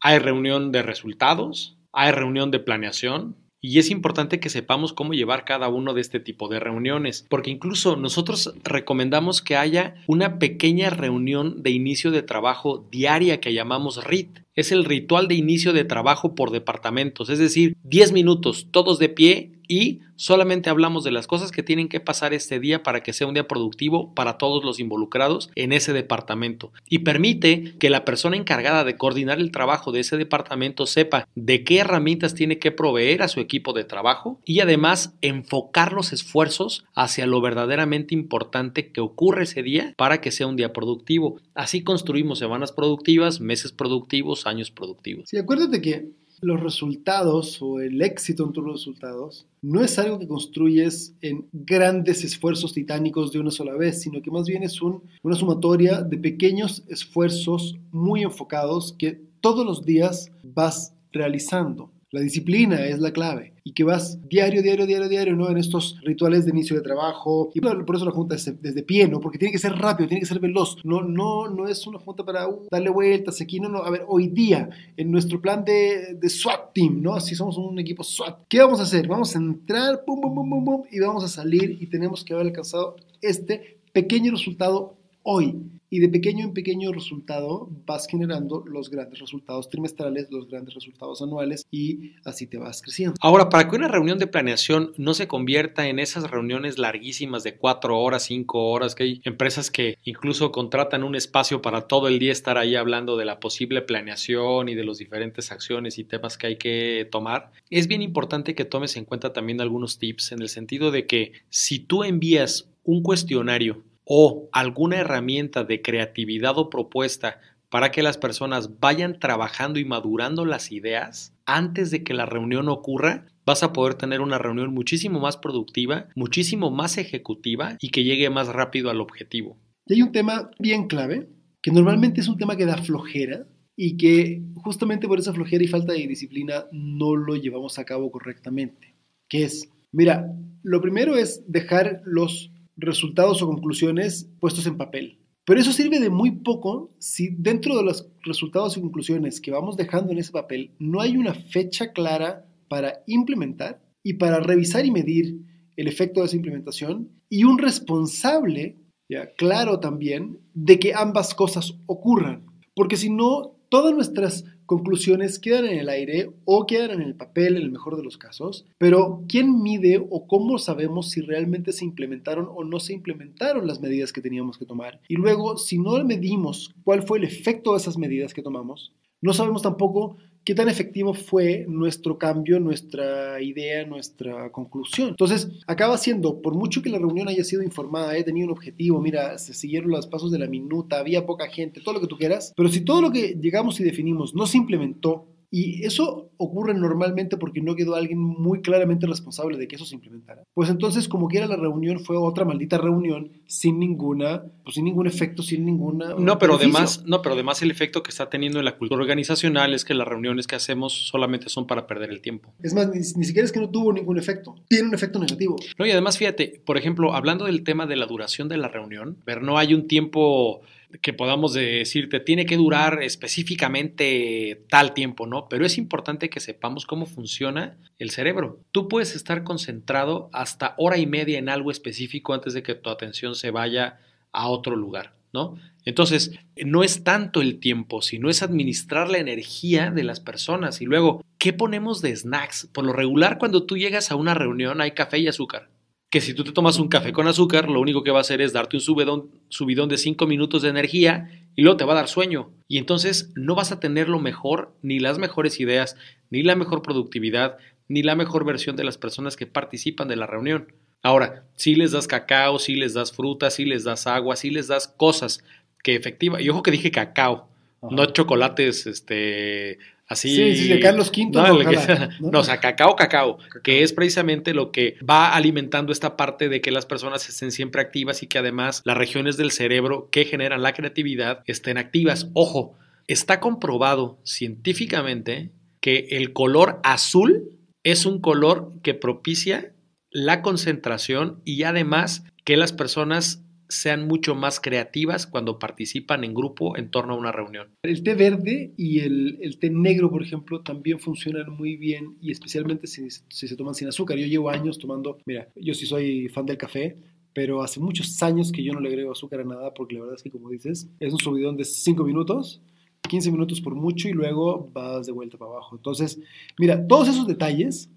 hay 0.00 0.18
reunión 0.18 0.70
de 0.70 0.82
resultados, 0.82 1.76
hay 1.92 2.12
reunión 2.12 2.50
de 2.50 2.60
planeación, 2.60 3.36
y 3.66 3.80
es 3.80 3.90
importante 3.90 4.38
que 4.38 4.48
sepamos 4.48 4.92
cómo 4.92 5.12
llevar 5.12 5.44
cada 5.44 5.66
uno 5.68 5.92
de 5.92 6.00
este 6.00 6.20
tipo 6.20 6.46
de 6.46 6.60
reuniones, 6.60 7.26
porque 7.28 7.50
incluso 7.50 7.96
nosotros 7.96 8.54
recomendamos 8.62 9.42
que 9.42 9.56
haya 9.56 9.96
una 10.06 10.38
pequeña 10.38 10.88
reunión 10.90 11.64
de 11.64 11.70
inicio 11.70 12.12
de 12.12 12.22
trabajo 12.22 12.86
diaria 12.92 13.40
que 13.40 13.52
llamamos 13.52 14.04
RIT. 14.04 14.38
Es 14.54 14.70
el 14.70 14.84
ritual 14.84 15.26
de 15.26 15.34
inicio 15.34 15.72
de 15.72 15.82
trabajo 15.82 16.36
por 16.36 16.52
departamentos, 16.52 17.28
es 17.28 17.40
decir, 17.40 17.76
10 17.82 18.12
minutos, 18.12 18.68
todos 18.70 19.00
de 19.00 19.08
pie 19.08 19.50
y 19.68 20.00
solamente 20.16 20.70
hablamos 20.70 21.04
de 21.04 21.10
las 21.10 21.26
cosas 21.26 21.52
que 21.52 21.62
tienen 21.62 21.88
que 21.88 22.00
pasar 22.00 22.32
este 22.32 22.58
día 22.58 22.82
para 22.82 23.02
que 23.02 23.12
sea 23.12 23.26
un 23.26 23.34
día 23.34 23.46
productivo 23.46 24.14
para 24.14 24.38
todos 24.38 24.64
los 24.64 24.80
involucrados 24.80 25.50
en 25.54 25.72
ese 25.72 25.92
departamento 25.92 26.72
y 26.88 27.00
permite 27.00 27.74
que 27.78 27.90
la 27.90 28.04
persona 28.04 28.36
encargada 28.36 28.84
de 28.84 28.96
coordinar 28.96 29.38
el 29.38 29.50
trabajo 29.50 29.92
de 29.92 30.00
ese 30.00 30.16
departamento 30.16 30.86
sepa 30.86 31.28
de 31.34 31.64
qué 31.64 31.78
herramientas 31.78 32.34
tiene 32.34 32.58
que 32.58 32.72
proveer 32.72 33.22
a 33.22 33.28
su 33.28 33.40
equipo 33.40 33.72
de 33.72 33.84
trabajo 33.84 34.40
y 34.44 34.60
además 34.60 35.14
enfocar 35.20 35.92
los 35.92 36.12
esfuerzos 36.12 36.84
hacia 36.94 37.26
lo 37.26 37.40
verdaderamente 37.40 38.14
importante 38.14 38.90
que 38.90 39.00
ocurre 39.00 39.44
ese 39.44 39.62
día 39.62 39.94
para 39.96 40.20
que 40.20 40.30
sea 40.30 40.46
un 40.46 40.56
día 40.56 40.72
productivo. 40.72 41.40
Así 41.54 41.82
construimos 41.82 42.38
semanas 42.38 42.72
productivas, 42.72 43.40
meses 43.40 43.72
productivos, 43.72 44.46
años 44.46 44.70
productivos. 44.70 45.28
Sí, 45.28 45.38
acuérdate 45.38 45.80
que 45.80 46.10
los 46.40 46.60
resultados 46.60 47.60
o 47.60 47.80
el 47.80 48.02
éxito 48.02 48.44
en 48.44 48.52
tus 48.52 48.64
resultados 48.64 49.46
no 49.62 49.82
es 49.82 49.98
algo 49.98 50.18
que 50.18 50.28
construyes 50.28 51.14
en 51.22 51.46
grandes 51.52 52.24
esfuerzos 52.24 52.72
titánicos 52.72 53.32
de 53.32 53.40
una 53.40 53.50
sola 53.50 53.74
vez, 53.74 54.02
sino 54.02 54.22
que 54.22 54.30
más 54.30 54.46
bien 54.46 54.62
es 54.62 54.80
una 54.80 55.36
sumatoria 55.36 56.02
de 56.02 56.18
pequeños 56.18 56.84
esfuerzos 56.88 57.78
muy 57.90 58.22
enfocados 58.22 58.94
que 58.98 59.20
todos 59.40 59.66
los 59.66 59.84
días 59.84 60.30
vas 60.42 60.94
realizando. 61.12 61.90
La 62.10 62.20
disciplina 62.20 62.86
es 62.86 63.00
la 63.00 63.12
clave 63.12 63.55
y 63.66 63.72
que 63.72 63.82
vas 63.82 64.20
diario, 64.28 64.62
diario, 64.62 64.86
diario, 64.86 65.08
diario, 65.08 65.34
¿no? 65.34 65.50
En 65.50 65.56
estos 65.56 65.98
rituales 66.02 66.44
de 66.44 66.52
inicio 66.52 66.76
de 66.76 66.82
trabajo. 66.82 67.50
Y 67.52 67.60
por 67.60 67.96
eso 67.96 68.04
la 68.04 68.12
junta 68.12 68.36
es 68.36 68.62
desde 68.62 68.84
pie, 68.84 69.08
¿no? 69.08 69.18
Porque 69.18 69.38
tiene 69.38 69.50
que 69.50 69.58
ser 69.58 69.72
rápido, 69.72 70.06
tiene 70.08 70.20
que 70.20 70.26
ser 70.26 70.38
veloz. 70.38 70.76
No, 70.84 71.02
no, 71.02 71.48
no 71.48 71.66
es 71.66 71.84
una 71.84 71.98
junta 71.98 72.24
para 72.24 72.46
uh, 72.46 72.68
darle 72.70 72.90
vueltas 72.90 73.40
aquí, 73.40 73.58
no, 73.58 73.68
no. 73.68 73.78
A 73.78 73.90
ver, 73.90 74.04
hoy 74.06 74.28
día, 74.28 74.70
en 74.96 75.10
nuestro 75.10 75.40
plan 75.40 75.64
de, 75.64 76.14
de 76.14 76.28
SWAT 76.28 76.74
team, 76.74 77.02
¿no? 77.02 77.16
Así 77.16 77.34
somos 77.34 77.58
un 77.58 77.76
equipo 77.80 78.04
SWAT. 78.04 78.44
¿Qué 78.48 78.60
vamos 78.60 78.78
a 78.78 78.84
hacer? 78.84 79.08
Vamos 79.08 79.34
a 79.34 79.40
entrar, 79.40 80.04
pum, 80.04 80.20
pum, 80.20 80.32
pum, 80.32 80.48
pum, 80.48 80.64
pum, 80.64 80.82
y 80.92 81.00
vamos 81.00 81.24
a 81.24 81.28
salir 81.28 81.76
y 81.80 81.86
tenemos 81.88 82.22
que 82.22 82.34
haber 82.34 82.46
alcanzado 82.46 82.94
este 83.20 83.80
pequeño 83.92 84.30
resultado 84.30 84.94
hoy. 85.26 85.56
Y 85.88 86.00
de 86.00 86.08
pequeño 86.08 86.44
en 86.44 86.52
pequeño 86.52 86.92
resultado 86.92 87.68
vas 87.86 88.08
generando 88.08 88.64
los 88.66 88.90
grandes 88.90 89.20
resultados 89.20 89.68
trimestrales, 89.68 90.28
los 90.32 90.48
grandes 90.48 90.74
resultados 90.74 91.22
anuales 91.22 91.64
y 91.70 92.14
así 92.24 92.48
te 92.48 92.58
vas 92.58 92.82
creciendo. 92.82 93.14
Ahora, 93.20 93.48
para 93.48 93.68
que 93.68 93.76
una 93.76 93.86
reunión 93.86 94.18
de 94.18 94.26
planeación 94.26 94.92
no 94.96 95.14
se 95.14 95.28
convierta 95.28 95.86
en 95.86 96.00
esas 96.00 96.28
reuniones 96.28 96.78
larguísimas 96.78 97.44
de 97.44 97.56
cuatro 97.56 98.00
horas, 98.00 98.24
cinco 98.24 98.68
horas, 98.70 98.96
que 98.96 99.04
hay 99.04 99.20
empresas 99.24 99.70
que 99.70 99.98
incluso 100.02 100.50
contratan 100.50 101.04
un 101.04 101.14
espacio 101.14 101.62
para 101.62 101.82
todo 101.82 102.08
el 102.08 102.18
día 102.18 102.32
estar 102.32 102.58
ahí 102.58 102.74
hablando 102.74 103.16
de 103.16 103.24
la 103.24 103.38
posible 103.38 103.80
planeación 103.80 104.68
y 104.68 104.74
de 104.74 104.84
las 104.84 104.98
diferentes 104.98 105.52
acciones 105.52 105.98
y 105.98 106.04
temas 106.04 106.36
que 106.36 106.48
hay 106.48 106.56
que 106.56 107.08
tomar, 107.12 107.52
es 107.70 107.86
bien 107.86 108.02
importante 108.02 108.56
que 108.56 108.64
tomes 108.64 108.96
en 108.96 109.04
cuenta 109.04 109.32
también 109.32 109.60
algunos 109.60 109.98
tips 109.98 110.32
en 110.32 110.42
el 110.42 110.48
sentido 110.48 110.90
de 110.90 111.06
que 111.06 111.32
si 111.48 111.78
tú 111.78 112.02
envías 112.02 112.68
un 112.82 113.02
cuestionario 113.02 113.84
o 114.06 114.48
alguna 114.52 114.98
herramienta 114.98 115.64
de 115.64 115.82
creatividad 115.82 116.56
o 116.56 116.70
propuesta 116.70 117.40
para 117.68 117.90
que 117.90 118.02
las 118.02 118.16
personas 118.16 118.78
vayan 118.78 119.18
trabajando 119.18 119.78
y 119.80 119.84
madurando 119.84 120.44
las 120.44 120.70
ideas 120.70 121.34
antes 121.44 121.90
de 121.90 122.04
que 122.04 122.14
la 122.14 122.24
reunión 122.24 122.68
ocurra, 122.68 123.26
vas 123.44 123.62
a 123.62 123.72
poder 123.72 123.94
tener 123.94 124.20
una 124.20 124.38
reunión 124.38 124.72
muchísimo 124.72 125.20
más 125.20 125.36
productiva, 125.36 126.08
muchísimo 126.14 126.70
más 126.70 126.98
ejecutiva 126.98 127.76
y 127.80 127.90
que 127.90 128.04
llegue 128.04 128.30
más 128.30 128.48
rápido 128.48 128.90
al 128.90 129.00
objetivo. 129.00 129.58
Y 129.86 129.94
hay 129.94 130.02
un 130.02 130.12
tema 130.12 130.50
bien 130.58 130.86
clave, 130.86 131.28
que 131.60 131.72
normalmente 131.72 132.20
es 132.20 132.28
un 132.28 132.38
tema 132.38 132.56
que 132.56 132.66
da 132.66 132.76
flojera 132.76 133.46
y 133.76 133.96
que 133.96 134.42
justamente 134.54 135.08
por 135.08 135.18
esa 135.18 135.32
flojera 135.32 135.64
y 135.64 135.68
falta 135.68 135.92
de 135.92 136.06
disciplina 136.06 136.66
no 136.70 137.16
lo 137.16 137.36
llevamos 137.36 137.78
a 137.78 137.84
cabo 137.84 138.10
correctamente, 138.10 138.94
que 139.28 139.44
es, 139.44 139.68
mira, 139.92 140.32
lo 140.62 140.80
primero 140.80 141.16
es 141.16 141.44
dejar 141.46 142.02
los 142.04 142.52
resultados 142.76 143.42
o 143.42 143.46
conclusiones 143.46 144.30
puestos 144.40 144.66
en 144.66 144.76
papel. 144.76 145.18
Pero 145.44 145.60
eso 145.60 145.72
sirve 145.72 146.00
de 146.00 146.10
muy 146.10 146.32
poco 146.32 146.94
si 146.98 147.28
dentro 147.30 147.76
de 147.76 147.84
los 147.84 148.08
resultados 148.24 148.76
y 148.76 148.80
conclusiones 148.80 149.40
que 149.40 149.52
vamos 149.52 149.76
dejando 149.76 150.12
en 150.12 150.18
ese 150.18 150.32
papel 150.32 150.74
no 150.78 151.00
hay 151.00 151.16
una 151.16 151.34
fecha 151.34 151.92
clara 151.92 152.46
para 152.68 153.04
implementar 153.06 153.80
y 154.02 154.14
para 154.14 154.40
revisar 154.40 154.84
y 154.84 154.90
medir 154.90 155.40
el 155.76 155.88
efecto 155.88 156.20
de 156.20 156.26
esa 156.26 156.36
implementación 156.36 157.10
y 157.28 157.44
un 157.44 157.58
responsable, 157.58 158.76
ya 159.08 159.32
claro 159.34 159.78
también, 159.78 160.40
de 160.54 160.78
que 160.78 160.94
ambas 160.94 161.34
cosas 161.34 161.78
ocurran. 161.86 162.46
Porque 162.74 162.96
si 162.96 163.10
no, 163.10 163.56
todas 163.68 163.94
nuestras 163.94 164.44
conclusiones 164.66 165.38
quedan 165.38 165.64
en 165.66 165.78
el 165.78 165.88
aire 165.88 166.30
o 166.44 166.66
quedan 166.66 166.90
en 166.90 167.02
el 167.02 167.14
papel 167.14 167.56
en 167.56 167.62
el 167.62 167.70
mejor 167.70 167.96
de 167.96 168.02
los 168.02 168.18
casos, 168.18 168.66
pero 168.78 169.24
¿quién 169.28 169.62
mide 169.62 170.04
o 170.10 170.26
cómo 170.26 170.58
sabemos 170.58 171.10
si 171.10 171.20
realmente 171.20 171.72
se 171.72 171.84
implementaron 171.84 172.48
o 172.54 172.64
no 172.64 172.80
se 172.80 172.92
implementaron 172.92 173.66
las 173.66 173.80
medidas 173.80 174.12
que 174.12 174.20
teníamos 174.20 174.58
que 174.58 174.66
tomar? 174.66 175.00
Y 175.08 175.14
luego, 175.14 175.56
si 175.56 175.78
no 175.78 176.02
medimos 176.04 176.74
cuál 176.84 177.02
fue 177.02 177.18
el 177.18 177.24
efecto 177.24 177.72
de 177.72 177.78
esas 177.78 177.96
medidas 177.96 178.34
que 178.34 178.42
tomamos, 178.42 178.92
no 179.22 179.32
sabemos 179.32 179.62
tampoco 179.62 180.16
qué 180.46 180.54
tan 180.54 180.68
efectivo 180.68 181.12
fue 181.12 181.66
nuestro 181.68 182.18
cambio, 182.18 182.60
nuestra 182.60 183.42
idea, 183.42 183.84
nuestra 183.84 184.52
conclusión. 184.52 185.08
Entonces, 185.08 185.48
acaba 185.66 185.98
siendo, 185.98 186.40
por 186.40 186.54
mucho 186.54 186.82
que 186.82 186.88
la 186.88 186.98
reunión 186.98 187.26
haya 187.26 187.42
sido 187.42 187.64
informada, 187.64 188.10
haya 188.10 188.24
tenido 188.24 188.46
un 188.46 188.52
objetivo, 188.52 189.00
mira, 189.00 189.38
se 189.38 189.54
siguieron 189.54 189.90
los 189.90 190.06
pasos 190.06 190.30
de 190.30 190.38
la 190.38 190.46
minuta, 190.46 191.00
había 191.00 191.26
poca 191.26 191.48
gente, 191.48 191.80
todo 191.80 191.94
lo 191.94 192.00
que 192.00 192.06
tú 192.06 192.16
quieras, 192.16 192.54
pero 192.56 192.68
si 192.68 192.82
todo 192.82 193.02
lo 193.02 193.10
que 193.10 193.36
llegamos 193.40 193.80
y 193.80 193.84
definimos 193.84 194.36
no 194.36 194.46
se 194.46 194.58
implementó, 194.58 195.26
y 195.50 195.84
eso 195.84 196.30
ocurre 196.38 196.74
normalmente 196.74 197.36
porque 197.36 197.60
no 197.60 197.74
quedó 197.74 197.94
alguien 197.94 198.18
muy 198.18 198.60
claramente 198.60 199.06
responsable 199.06 199.56
de 199.56 199.68
que 199.68 199.76
eso 199.76 199.84
se 199.84 199.94
implementara. 199.94 200.42
Pues 200.54 200.70
entonces, 200.70 201.08
como 201.08 201.28
quiera, 201.28 201.46
la 201.46 201.56
reunión 201.56 202.00
fue 202.00 202.16
otra 202.16 202.44
maldita 202.44 202.78
reunión 202.78 203.30
sin 203.46 203.78
ninguna, 203.78 204.44
pues 204.64 204.74
sin 204.74 204.84
ningún 204.84 205.06
efecto, 205.06 205.42
sin 205.42 205.64
ninguna. 205.64 206.14
No, 206.18 206.38
pero 206.38 206.56
además, 206.56 207.04
no, 207.06 207.22
pero 207.22 207.34
además 207.34 207.62
el 207.62 207.70
efecto 207.70 208.02
que 208.02 208.10
está 208.10 208.28
teniendo 208.28 208.58
en 208.58 208.64
la 208.64 208.76
cultura 208.76 209.00
organizacional 209.00 209.72
es 209.74 209.84
que 209.84 209.94
las 209.94 210.08
reuniones 210.08 210.46
que 210.46 210.56
hacemos 210.56 211.08
solamente 211.08 211.48
son 211.48 211.66
para 211.66 211.86
perder 211.86 212.10
el 212.10 212.20
tiempo. 212.20 212.52
Es 212.62 212.74
más, 212.74 212.88
ni, 212.88 212.98
ni 212.98 213.24
siquiera 213.24 213.44
es 213.44 213.52
que 213.52 213.60
no 213.60 213.70
tuvo 213.70 213.92
ningún 213.92 214.18
efecto, 214.18 214.56
tiene 214.68 214.88
un 214.88 214.94
efecto 214.94 215.18
negativo. 215.18 215.56
No, 215.78 215.86
y 215.86 215.90
además, 215.90 216.18
fíjate, 216.18 216.60
por 216.64 216.76
ejemplo, 216.76 217.14
hablando 217.14 217.46
del 217.46 217.62
tema 217.62 217.86
de 217.86 217.96
la 217.96 218.06
duración 218.06 218.48
de 218.48 218.56
la 218.56 218.68
reunión, 218.68 219.16
ver, 219.24 219.42
no 219.42 219.58
hay 219.58 219.74
un 219.74 219.86
tiempo 219.86 220.60
que 221.02 221.12
podamos 221.12 221.52
decirte 221.52 222.20
tiene 222.20 222.46
que 222.46 222.56
durar 222.56 223.02
específicamente 223.02 224.64
tal 224.68 224.94
tiempo, 224.94 225.26
¿no? 225.26 225.48
Pero 225.48 225.66
es 225.66 225.78
importante 225.78 226.30
que 226.30 226.40
sepamos 226.40 226.86
cómo 226.86 227.06
funciona 227.06 227.76
el 227.98 228.10
cerebro. 228.10 228.60
Tú 228.72 228.88
puedes 228.88 229.14
estar 229.14 229.44
concentrado 229.44 230.30
hasta 230.32 230.74
hora 230.78 230.98
y 230.98 231.06
media 231.06 231.38
en 231.38 231.48
algo 231.48 231.70
específico 231.70 232.34
antes 232.34 232.54
de 232.54 232.62
que 232.62 232.74
tu 232.74 232.90
atención 232.90 233.34
se 233.34 233.50
vaya 233.50 234.00
a 234.32 234.48
otro 234.48 234.76
lugar, 234.76 235.14
¿no? 235.32 235.56
Entonces, 235.84 236.32
no 236.56 236.82
es 236.82 237.04
tanto 237.04 237.40
el 237.40 237.60
tiempo, 237.60 238.02
sino 238.02 238.28
es 238.28 238.42
administrar 238.42 239.08
la 239.08 239.18
energía 239.18 239.90
de 239.90 240.02
las 240.02 240.18
personas. 240.20 240.80
Y 240.80 240.84
luego, 240.84 241.24
¿qué 241.38 241.52
ponemos 241.52 242.02
de 242.02 242.14
snacks? 242.14 242.68
Por 242.72 242.84
lo 242.84 242.92
regular, 242.92 243.38
cuando 243.38 243.64
tú 243.64 243.76
llegas 243.76 244.10
a 244.10 244.16
una 244.16 244.34
reunión 244.34 244.80
hay 244.80 244.92
café 244.92 245.18
y 245.18 245.28
azúcar 245.28 245.68
que 246.16 246.22
si 246.22 246.32
tú 246.32 246.44
te 246.44 246.52
tomas 246.52 246.78
un 246.78 246.88
café 246.88 247.12
con 247.12 247.28
azúcar, 247.28 247.68
lo 247.68 247.78
único 247.78 248.02
que 248.02 248.10
va 248.10 248.16
a 248.16 248.20
hacer 248.22 248.40
es 248.40 248.54
darte 248.54 248.78
un 248.78 248.80
subidón, 248.80 249.30
subidón 249.50 249.90
de 249.90 249.98
5 249.98 250.26
minutos 250.26 250.62
de 250.62 250.70
energía 250.70 251.28
y 251.54 251.60
luego 251.60 251.76
te 251.76 251.84
va 251.84 251.92
a 251.92 251.96
dar 251.96 252.08
sueño. 252.08 252.54
Y 252.68 252.78
entonces 252.78 253.34
no 253.34 253.54
vas 253.54 253.70
a 253.70 253.80
tener 253.80 254.08
lo 254.08 254.18
mejor, 254.18 254.74
ni 254.80 254.98
las 254.98 255.18
mejores 255.18 255.60
ideas, 255.60 255.94
ni 256.30 256.42
la 256.42 256.56
mejor 256.56 256.80
productividad, 256.80 257.58
ni 257.86 258.02
la 258.02 258.14
mejor 258.14 258.46
versión 258.46 258.76
de 258.76 258.84
las 258.84 258.96
personas 258.96 259.36
que 259.36 259.46
participan 259.46 260.08
de 260.08 260.16
la 260.16 260.26
reunión. 260.26 260.72
Ahora, 261.02 261.44
si 261.54 261.74
les 261.74 261.92
das 261.92 262.06
cacao, 262.06 262.58
si 262.58 262.76
les 262.76 262.94
das 262.94 263.12
frutas, 263.12 263.52
si 263.52 263.66
les 263.66 263.84
das 263.84 264.06
agua, 264.06 264.36
si 264.36 264.48
les 264.48 264.68
das 264.68 264.88
cosas 264.88 265.44
que 265.82 265.96
efectiva, 265.96 266.40
y 266.40 266.48
ojo 266.48 266.62
que 266.62 266.70
dije 266.70 266.90
cacao, 266.90 267.50
no 267.82 268.06
chocolates 268.06 268.86
este 268.86 269.80
Así, 270.08 270.34
sí, 270.36 270.56
sí, 270.56 270.68
de 270.68 270.78
Carlos 270.78 271.10
V. 271.10 271.30
No, 271.32 272.30
no, 272.30 272.38
o 272.38 272.44
sea, 272.44 272.60
cacao, 272.60 272.94
cacao, 272.94 273.38
que 273.64 273.82
es 273.82 273.92
precisamente 273.92 274.54
lo 274.54 274.70
que 274.70 274.96
va 275.08 275.34
alimentando 275.34 275.92
esta 275.92 276.16
parte 276.16 276.48
de 276.48 276.60
que 276.60 276.70
las 276.70 276.86
personas 276.86 277.28
estén 277.28 277.50
siempre 277.50 277.80
activas 277.80 278.22
y 278.22 278.28
que 278.28 278.38
además 278.38 278.82
las 278.84 278.96
regiones 278.96 279.36
del 279.36 279.50
cerebro 279.50 280.08
que 280.12 280.24
generan 280.24 280.62
la 280.62 280.74
creatividad 280.74 281.42
estén 281.46 281.76
activas. 281.76 282.30
Ojo, 282.34 282.74
está 283.08 283.40
comprobado 283.40 284.20
científicamente 284.24 285.50
que 285.80 286.06
el 286.10 286.32
color 286.32 286.80
azul 286.84 287.50
es 287.82 288.06
un 288.06 288.20
color 288.20 288.74
que 288.82 288.94
propicia 288.94 289.72
la 290.10 290.40
concentración 290.40 291.40
y 291.44 291.64
además 291.64 292.24
que 292.44 292.56
las 292.56 292.72
personas 292.72 293.44
sean 293.68 294.06
mucho 294.06 294.34
más 294.34 294.60
creativas 294.60 295.26
cuando 295.26 295.58
participan 295.58 296.24
en 296.24 296.34
grupo 296.34 296.76
en 296.76 296.90
torno 296.90 297.14
a 297.14 297.16
una 297.16 297.32
reunión. 297.32 297.68
El 297.82 298.02
té 298.02 298.14
verde 298.14 298.72
y 298.76 299.00
el, 299.00 299.58
té 299.60 299.70
negro, 299.70 300.10
por 300.10 300.22
ejemplo, 300.22 300.62
también 300.62 300.98
funcionan 300.98 301.50
muy 301.50 301.76
bien 301.76 302.16
y 302.20 302.30
especialmente 302.30 302.86
si, 302.86 303.08
se 303.10 303.56
toman 303.56 303.74
sin 303.74 303.88
azúcar. 303.88 304.18
Yo 304.18 304.26
llevo 304.26 304.50
años 304.50 304.78
tomando, 304.78 305.18
mira, 305.26 305.48
yo 305.56 305.74
sí 305.74 305.86
soy 305.86 306.28
fan 306.28 306.46
del 306.46 306.58
café, 306.58 306.96
pero 307.32 307.62
hace 307.62 307.80
muchos 307.80 308.22
años 308.22 308.52
que 308.52 308.62
yo 308.62 308.72
no 308.72 308.80
le 308.80 308.88
agrego 308.88 309.12
azúcar 309.12 309.40
a 309.40 309.44
nada 309.44 309.74
porque 309.74 309.94
la 309.94 310.02
verdad 310.02 310.16
es 310.16 310.22
que, 310.22 310.30
como 310.30 310.50
dices, 310.50 310.88
es 311.00 311.12
un 311.12 311.18
subidón 311.18 311.56
de 311.56 311.64
5 311.64 312.04
minutos. 312.04 312.62
15 313.08 313.30
minutos 313.30 313.60
por 313.60 313.76
mucho 313.76 314.08
y 314.08 314.12
luego 314.12 314.68
vas 314.72 315.06
de 315.06 315.12
vuelta 315.12 315.38
para 315.38 315.52
abajo. 315.52 315.76
Entonces, 315.76 316.18
mira, 316.58 316.86
todos 316.88 317.08
esos 317.08 317.26
detalles 317.26 317.88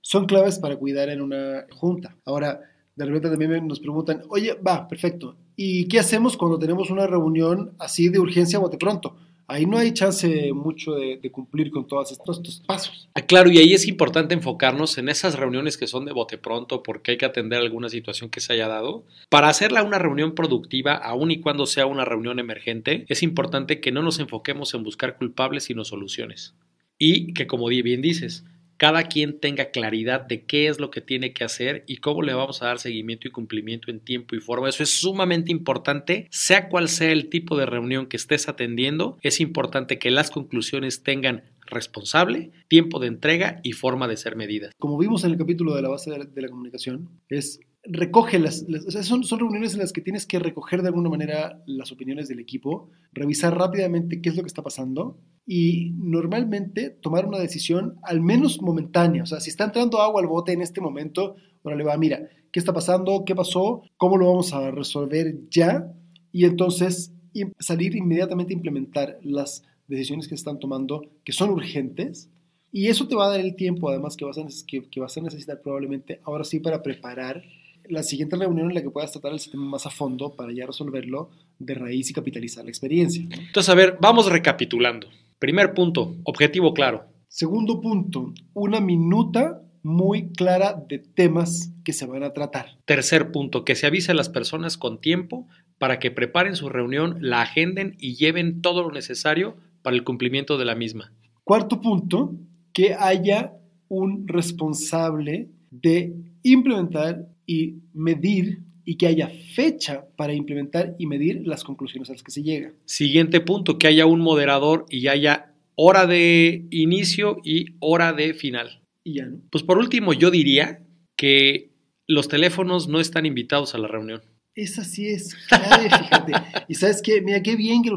son 0.00 0.26
claves 0.26 0.58
para 0.58 0.76
cuidar 0.76 1.10
en 1.10 1.20
una 1.20 1.66
junta. 1.72 2.16
Ahora, 2.24 2.60
de 2.96 3.04
repente 3.04 3.28
también 3.30 3.68
nos 3.68 3.78
preguntan, 3.78 4.22
oye, 4.30 4.54
va, 4.54 4.88
perfecto. 4.88 5.36
¿Y 5.54 5.86
qué 5.86 5.98
hacemos 5.98 6.36
cuando 6.36 6.58
tenemos 6.58 6.90
una 6.90 7.06
reunión 7.06 7.74
así 7.78 8.08
de 8.08 8.18
urgencia 8.18 8.58
o 8.58 8.68
de 8.68 8.78
pronto? 8.78 9.16
Ahí 9.48 9.64
no 9.64 9.78
hay 9.78 9.92
chance 9.92 10.52
mucho 10.52 10.94
de, 10.94 11.20
cumplir 11.30 11.70
con 11.70 11.86
todos 11.86 12.10
estos, 12.10 12.62
pasos. 12.66 13.08
Ah, 13.14 13.22
claro, 13.22 13.48
y 13.48 13.58
ahí 13.58 13.74
es 13.74 13.86
importante 13.86 14.34
enfocarnos 14.34 14.98
en 14.98 15.08
esas 15.08 15.36
reuniones 15.36 15.76
que 15.76 15.86
son 15.86 16.04
de 16.04 16.12
bote 16.12 16.36
pronto 16.36 16.82
porque 16.82 17.12
hay 17.12 17.16
que 17.16 17.26
atender 17.26 17.60
alguna 17.60 17.88
situación 17.88 18.28
que 18.28 18.40
se 18.40 18.54
haya 18.54 18.66
dado. 18.66 19.04
Para 19.28 19.48
hacerla 19.48 19.84
una 19.84 20.00
reunión 20.00 20.34
productiva, 20.34 20.94
aun 20.94 21.30
y 21.30 21.40
cuando 21.40 21.66
sea 21.66 21.86
una 21.86 22.04
reunión 22.04 22.40
emergente, 22.40 23.04
es 23.08 23.22
importante 23.22 23.80
que 23.80 23.92
no 23.92 24.02
nos 24.02 24.18
enfoquemos 24.18 24.74
en 24.74 24.82
buscar 24.82 25.16
culpables 25.16 25.64
sino 25.64 25.84
soluciones. 25.84 26.56
Y 26.98 27.32
que, 27.34 27.46
como 27.46 27.68
bien 27.68 28.02
dices, 28.02 28.44
cada 28.76 29.04
quien 29.04 29.40
tenga 29.40 29.70
claridad 29.70 30.22
de 30.22 30.44
qué 30.44 30.68
es 30.68 30.78
lo 30.78 30.90
que 30.90 31.00
tiene 31.00 31.32
que 31.32 31.44
hacer 31.44 31.84
y 31.86 31.98
cómo 31.98 32.22
le 32.22 32.34
vamos 32.34 32.62
a 32.62 32.66
dar 32.66 32.78
seguimiento 32.78 33.28
y 33.28 33.30
cumplimiento 33.30 33.90
en 33.90 34.00
tiempo 34.00 34.34
y 34.36 34.40
forma. 34.40 34.68
Eso 34.68 34.82
es 34.82 35.00
sumamente 35.00 35.52
importante, 35.52 36.28
sea 36.30 36.68
cual 36.68 36.88
sea 36.88 37.10
el 37.10 37.28
tipo 37.28 37.56
de 37.56 37.66
reunión 37.66 38.06
que 38.06 38.16
estés 38.16 38.48
atendiendo, 38.48 39.18
es 39.22 39.40
importante 39.40 39.98
que 39.98 40.10
las 40.10 40.30
conclusiones 40.30 41.02
tengan 41.02 41.44
responsable, 41.66 42.50
tiempo 42.68 43.00
de 43.00 43.08
entrega 43.08 43.60
y 43.62 43.72
forma 43.72 44.08
de 44.08 44.16
ser 44.16 44.36
medidas. 44.36 44.72
Como 44.78 44.98
vimos 44.98 45.24
en 45.24 45.32
el 45.32 45.38
capítulo 45.38 45.74
de 45.74 45.82
la 45.82 45.88
base 45.88 46.10
de 46.10 46.42
la, 46.42 46.48
comunicación, 46.48 47.08
es 47.28 47.60
recoge 47.82 48.38
las, 48.38 48.64
son, 49.02 49.24
son, 49.24 49.38
reuniones 49.38 49.74
en 49.74 49.80
las 49.80 49.92
que 49.92 50.00
tienes 50.00 50.26
que 50.26 50.38
recoger 50.38 50.82
de 50.82 50.88
alguna 50.88 51.08
manera 51.08 51.62
las 51.66 51.92
opiniones 51.92 52.28
del 52.28 52.40
equipo, 52.40 52.90
revisar 53.12 53.56
rápidamente 53.56 54.20
qué 54.20 54.28
es 54.28 54.36
lo 54.36 54.42
que 54.42 54.48
está 54.48 54.62
pasando 54.62 55.18
y 55.46 55.92
normalmente 55.98 56.90
tomar 56.90 57.26
una 57.26 57.38
decisión 57.38 57.98
al 58.02 58.20
menos 58.20 58.60
momentánea. 58.60 59.22
O 59.22 59.26
sea, 59.26 59.40
si 59.40 59.50
está 59.50 59.64
entrando 59.64 60.00
agua 60.00 60.20
al 60.20 60.26
bote 60.26 60.52
en 60.52 60.62
este 60.62 60.80
momento, 60.80 61.36
le 61.64 61.84
va, 61.84 61.96
mira, 61.96 62.28
¿qué 62.52 62.58
está 62.58 62.72
pasando? 62.72 63.24
¿Qué 63.24 63.34
pasó? 63.34 63.82
¿Cómo 63.96 64.16
lo 64.16 64.26
vamos 64.26 64.52
a 64.52 64.70
resolver 64.70 65.36
ya? 65.50 65.92
y 66.36 66.44
entonces 66.44 67.14
salir 67.58 67.96
inmediatamente 67.96 68.52
a 68.52 68.56
implementar 68.56 69.18
las 69.22 69.64
decisiones 69.88 70.28
que 70.28 70.34
están 70.34 70.58
tomando 70.58 71.08
que 71.24 71.32
son 71.32 71.48
urgentes 71.48 72.28
y 72.72 72.88
eso 72.88 73.08
te 73.08 73.14
va 73.14 73.24
a 73.24 73.30
dar 73.30 73.40
el 73.40 73.56
tiempo 73.56 73.88
además 73.88 74.18
que 74.18 74.26
vas 74.26 74.36
a, 74.36 74.46
que, 74.66 75.00
vas 75.00 75.16
a 75.16 75.22
necesitar 75.22 75.62
probablemente 75.62 76.20
ahora 76.24 76.44
sí 76.44 76.60
para 76.60 76.82
preparar 76.82 77.42
la 77.88 78.02
siguiente 78.02 78.36
reunión 78.36 78.68
en 78.68 78.74
la 78.74 78.82
que 78.82 78.90
puedas 78.90 79.12
tratar 79.12 79.32
el 79.32 79.40
sistema 79.40 79.64
más 79.64 79.86
a 79.86 79.90
fondo 79.90 80.36
para 80.36 80.52
ya 80.52 80.66
resolverlo 80.66 81.30
de 81.58 81.72
raíz 81.72 82.10
y 82.10 82.12
capitalizar 82.12 82.64
la 82.64 82.70
experiencia. 82.70 83.22
Entonces, 83.22 83.68
a 83.70 83.74
ver, 83.74 83.96
vamos 83.98 84.30
recapitulando. 84.30 85.06
Primer 85.38 85.74
punto, 85.74 86.16
objetivo 86.24 86.72
claro. 86.72 87.04
Segundo 87.28 87.80
punto, 87.80 88.32
una 88.54 88.80
minuta 88.80 89.62
muy 89.82 90.32
clara 90.32 90.72
de 90.88 90.98
temas 90.98 91.72
que 91.84 91.92
se 91.92 92.06
van 92.06 92.22
a 92.22 92.32
tratar. 92.32 92.78
Tercer 92.86 93.30
punto, 93.30 93.64
que 93.64 93.74
se 93.74 93.86
avise 93.86 94.12
a 94.12 94.14
las 94.14 94.28
personas 94.28 94.76
con 94.76 95.00
tiempo 95.00 95.46
para 95.78 95.98
que 95.98 96.10
preparen 96.10 96.56
su 96.56 96.68
reunión, 96.68 97.18
la 97.20 97.42
agenden 97.42 97.96
y 97.98 98.16
lleven 98.16 98.62
todo 98.62 98.82
lo 98.82 98.90
necesario 98.90 99.56
para 99.82 99.94
el 99.94 100.04
cumplimiento 100.04 100.58
de 100.58 100.64
la 100.64 100.74
misma. 100.74 101.12
Cuarto 101.44 101.80
punto, 101.80 102.34
que 102.72 102.94
haya 102.94 103.52
un 103.88 104.26
responsable 104.26 105.50
de 105.70 106.14
implementar 106.42 107.28
y 107.46 107.82
medir 107.92 108.65
y 108.88 108.96
que 108.96 109.08
haya 109.08 109.28
fecha 109.54 110.06
para 110.16 110.32
implementar 110.32 110.94
y 110.98 111.06
medir 111.06 111.42
las 111.44 111.64
conclusiones 111.64 112.08
a 112.08 112.12
las 112.12 112.22
que 112.22 112.30
se 112.30 112.42
llega. 112.42 112.72
Siguiente 112.86 113.40
punto, 113.40 113.78
que 113.78 113.88
haya 113.88 114.06
un 114.06 114.20
moderador 114.20 114.86
y 114.88 115.08
haya 115.08 115.52
hora 115.74 116.06
de 116.06 116.66
inicio 116.70 117.38
y 117.44 117.74
hora 117.80 118.12
de 118.12 118.32
final. 118.32 118.80
Y 119.02 119.16
ya, 119.16 119.28
Pues 119.50 119.64
por 119.64 119.78
último, 119.78 120.12
yo 120.12 120.30
diría 120.30 120.86
que 121.16 121.72
los 122.06 122.28
teléfonos 122.28 122.86
no 122.86 123.00
están 123.00 123.26
invitados 123.26 123.74
a 123.74 123.78
la 123.78 123.88
reunión. 123.88 124.22
Esa 124.54 124.84
sí 124.84 125.08
es 125.08 125.34
clave, 125.48 125.90
fíjate. 125.90 126.32
y 126.68 126.74
sabes 126.76 127.02
qué, 127.02 127.20
mira 127.20 127.42
qué 127.42 127.56
bien 127.56 127.82
que 127.82 127.90